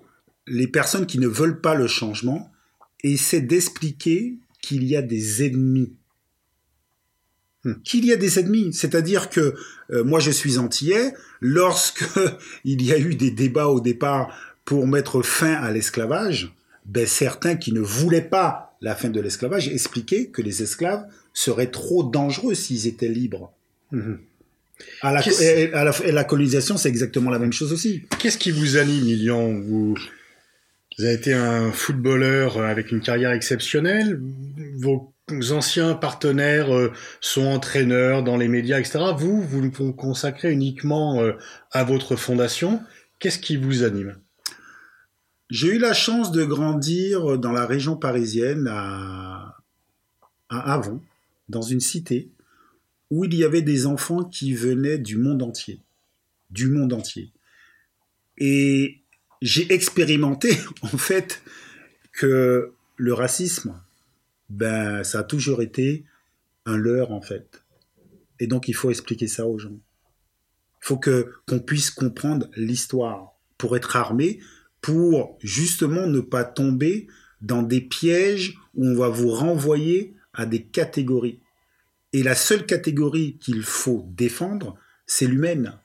les 0.49 0.67
personnes 0.67 1.07
qui 1.07 1.21
ne 1.21 1.29
veulent 1.29 1.61
pas 1.61 1.77
le 1.77 1.87
changement 1.87 2.51
essaient 3.05 3.41
d'expliquer 3.41 4.39
qu'il 4.61 4.83
y 4.83 4.97
a 4.97 5.03
des 5.03 5.47
ennemis. 5.47 5.95
Hmm. 7.65 7.75
Qu'il 7.85 8.05
y 8.05 8.13
a 8.13 8.17
des 8.17 8.41
ennemis, 8.41 8.73
c'est-à-dire 8.73 9.31
que 9.31 9.55
euh, 9.93 10.03
moi 10.03 10.19
je 10.19 10.33
suis 10.33 10.59
antillais. 10.59 11.15
Lorsque 11.41 12.05
il 12.65 12.83
y 12.83 12.93
a 12.93 12.99
eu 12.99 13.15
des 13.15 13.31
débats 13.31 13.69
au 13.69 13.81
départ 13.81 14.37
pour 14.65 14.89
mettre 14.89 15.23
fin 15.23 15.55
à 15.55 15.71
l'esclavage, 15.71 16.53
ben, 16.87 17.07
certains 17.07 17.57
qui 17.57 17.73
ne 17.73 17.81
voulaient 17.81 18.21
pas 18.21 18.77
la 18.81 18.95
fin 18.95 19.09
de 19.09 19.21
l'esclavage 19.21 19.69
expliquaient 19.69 20.27
que 20.27 20.43
les 20.43 20.63
esclaves 20.63 21.05
seraient 21.33 21.71
trop 21.71 22.03
dangereux 22.03 22.55
s'ils 22.55 22.87
étaient 22.87 23.09
libres. 23.09 23.53
Mhm. 23.93 24.19
À, 25.01 25.13
la, 25.13 25.23
et, 25.41 26.13
la, 26.13 26.25
colonisation, 26.25 26.77
c'est 26.77 26.89
exactement 26.89 27.31
la 27.31 27.39
même 27.39 27.53
chose 27.53 27.73
aussi. 27.73 28.03
Qu'est-ce 28.19 28.39
qui 28.39 28.51
vous 28.51 28.77
anime, 28.77 29.05
Lilian 29.05 29.53
vous, 29.53 29.95
vous 30.99 31.05
avez 31.05 31.15
été 31.15 31.33
un 31.33 31.71
footballeur 31.71 32.61
avec 32.61 32.91
une 32.91 33.01
carrière 33.01 33.31
exceptionnelle. 33.31 34.21
Vos 34.77 35.13
anciens 35.51 35.95
partenaires 35.95 36.75
euh, 36.75 36.93
sont 37.21 37.45
entraîneurs 37.45 38.25
dans 38.25 38.37
les 38.37 38.49
médias, 38.49 38.81
etc. 38.81 38.99
Vous, 39.17 39.41
vous 39.41 39.71
vous 39.71 39.93
consacrez 39.93 40.53
uniquement 40.53 41.21
euh, 41.21 41.33
à 41.71 41.85
votre 41.85 42.17
fondation. 42.17 42.81
Qu'est-ce 43.21 43.39
qui 43.39 43.57
vous 43.57 43.85
anime? 43.85 44.17
J'ai 45.53 45.75
eu 45.75 45.79
la 45.79 45.93
chance 45.93 46.33
de 46.33 46.45
grandir 46.45 47.39
dans 47.39 47.53
la 47.53 47.67
région 47.67 47.95
parisienne, 47.95 48.67
à, 48.69 49.59
Avon, 50.49 51.03
dans 51.51 51.61
une 51.61 51.81
cité 51.81 52.31
où 53.11 53.27
il 53.27 53.35
y 53.35 53.45
avait 53.45 53.61
des 53.61 53.85
enfants 53.85 54.25
qui 54.25 54.55
venaient 54.55 54.97
du 54.97 55.19
monde 55.19 55.43
entier. 55.43 55.83
Du 56.49 56.69
monde 56.69 56.95
entier. 56.95 57.33
Et 58.39 59.03
j'ai 59.43 59.71
expérimenté, 59.75 60.57
en 60.83 60.97
fait, 60.97 61.43
que 62.13 62.73
le 62.97 63.13
racisme, 63.13 63.79
ben, 64.49 65.05
ça 65.05 65.19
a 65.19 65.23
toujours 65.23 65.61
été 65.61 66.07
un 66.65 66.79
leurre, 66.79 67.13
en 67.13 67.21
fait. 67.21 67.63
Et 68.41 68.47
donc, 68.47 68.69
il 68.69 68.75
faut 68.75 68.89
expliquer 68.89 69.29
ça 69.29 69.47
aux 69.47 69.59
gens. 69.59 69.69
Il 69.69 70.87
faut 70.87 70.97
que, 70.97 71.31
qu'on 71.47 71.61
puisse 71.61 71.91
comprendre 71.91 72.49
l'histoire. 72.57 73.39
Pour 73.59 73.77
être 73.77 73.97
armé, 73.97 74.41
pour 74.83 75.39
justement 75.41 76.07
ne 76.07 76.21
pas 76.21 76.45
tomber 76.45 77.07
dans 77.41 77.63
des 77.63 77.81
pièges 77.81 78.59
où 78.75 78.87
on 78.87 78.95
va 78.95 79.09
vous 79.09 79.31
renvoyer 79.31 80.15
à 80.35 80.45
des 80.45 80.63
catégories. 80.63 81.41
Et 82.13 82.23
la 82.23 82.35
seule 82.35 82.67
catégorie 82.67 83.39
qu'il 83.39 83.63
faut 83.63 84.07
défendre, 84.11 84.77
c'est 85.07 85.27
l'humaine. 85.27 85.79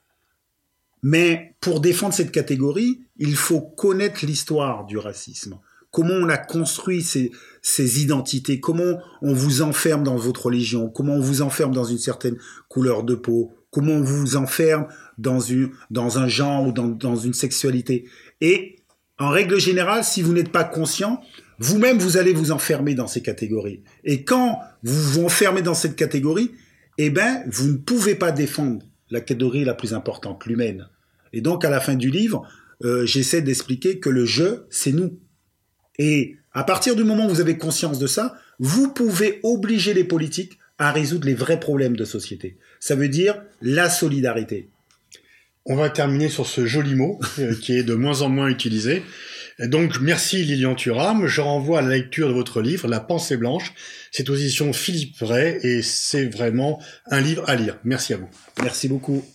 Mais 1.03 1.55
pour 1.61 1.79
défendre 1.79 2.13
cette 2.13 2.31
catégorie, 2.31 3.01
il 3.17 3.35
faut 3.35 3.61
connaître 3.61 4.25
l'histoire 4.25 4.85
du 4.85 4.97
racisme. 4.97 5.59
Comment 5.91 6.15
on 6.15 6.29
a 6.29 6.37
construit 6.37 7.01
ces, 7.01 8.01
identités, 8.01 8.59
comment 8.59 8.99
on 9.21 9.33
vous 9.33 9.61
enferme 9.61 10.03
dans 10.03 10.17
votre 10.17 10.47
religion, 10.47 10.89
comment 10.89 11.13
on 11.13 11.21
vous 11.21 11.41
enferme 11.41 11.73
dans 11.73 11.85
une 11.85 11.97
certaine 11.97 12.37
couleur 12.67 13.03
de 13.03 13.15
peau, 13.15 13.53
comment 13.71 13.93
on 13.93 14.03
vous 14.03 14.35
enferme 14.35 14.87
dans 15.17 16.19
un 16.19 16.27
genre 16.27 16.67
ou 16.67 16.71
dans, 16.71 16.87
dans 16.87 17.15
une 17.15 17.33
sexualité? 17.33 18.09
Et 18.41 18.76
en 19.19 19.29
règle 19.29 19.59
générale, 19.59 20.03
si 20.03 20.21
vous 20.21 20.33
n'êtes 20.33 20.51
pas 20.51 20.63
conscient, 20.63 21.21
vous-même, 21.59 21.97
vous 21.97 22.17
allez 22.17 22.33
vous 22.33 22.51
enfermer 22.51 22.93
dans 22.93 23.07
ces 23.07 23.21
catégories. 23.21 23.81
Et 24.03 24.23
quand 24.23 24.59
vous 24.83 25.01
vous 25.01 25.25
enfermez 25.25 25.61
dans 25.61 25.73
cette 25.73 25.95
catégorie, 25.95 26.51
eh 26.97 27.09
ben, 27.09 27.43
vous 27.47 27.67
ne 27.67 27.77
pouvez 27.77 28.15
pas 28.15 28.31
défendre 28.31 28.83
la 29.09 29.21
catégorie 29.21 29.65
la 29.65 29.73
plus 29.73 29.93
importante, 29.93 30.45
l'humaine. 30.45 30.87
Et 31.33 31.41
donc, 31.41 31.65
à 31.65 31.69
la 31.69 31.79
fin 31.79 31.95
du 31.95 32.11
livre, 32.11 32.47
euh, 32.83 33.05
j'essaie 33.05 33.41
d'expliquer 33.41 33.99
que 33.99 34.09
le 34.09 34.25
jeu, 34.25 34.67
c'est 34.69 34.91
nous. 34.91 35.19
Et 35.97 36.35
à 36.53 36.63
partir 36.63 36.95
du 36.95 37.03
moment 37.03 37.25
où 37.25 37.29
vous 37.29 37.41
avez 37.41 37.57
conscience 37.57 37.99
de 37.99 38.07
ça, 38.07 38.35
vous 38.59 38.93
pouvez 38.93 39.39
obliger 39.43 39.93
les 39.93 40.03
politiques 40.03 40.59
à 40.77 40.91
résoudre 40.91 41.25
les 41.25 41.33
vrais 41.33 41.59
problèmes 41.59 41.95
de 41.95 42.05
société. 42.05 42.57
Ça 42.79 42.95
veut 42.95 43.09
dire 43.09 43.41
la 43.61 43.89
solidarité. 43.89 44.69
On 45.69 45.75
va 45.75 45.89
terminer 45.89 46.29
sur 46.29 46.47
ce 46.47 46.65
joli 46.65 46.95
mot 46.95 47.19
euh, 47.39 47.53
qui 47.61 47.77
est 47.77 47.83
de 47.83 47.93
moins 47.93 48.21
en 48.21 48.29
moins 48.29 48.47
utilisé. 48.47 49.03
donc 49.59 49.99
merci 49.99 50.43
Lilian 50.43 50.75
Thuram. 50.75 51.27
Je 51.27 51.41
renvoie 51.41 51.79
à 51.79 51.81
la 51.81 51.89
lecture 51.89 52.29
de 52.29 52.33
votre 52.33 52.61
livre 52.61 52.87
La 52.87 53.01
pensée 53.01 53.37
blanche. 53.37 53.73
C'est 54.11 54.29
aux 54.29 54.35
éditions 54.35 54.71
Philippe 54.71 55.17
Ray 55.19 55.59
et 55.63 55.81
c'est 55.81 56.25
vraiment 56.25 56.81
un 57.11 57.21
livre 57.21 57.43
à 57.47 57.55
lire. 57.55 57.77
Merci 57.83 58.13
à 58.13 58.17
vous. 58.17 58.29
Merci 58.63 58.87
beaucoup. 58.87 59.25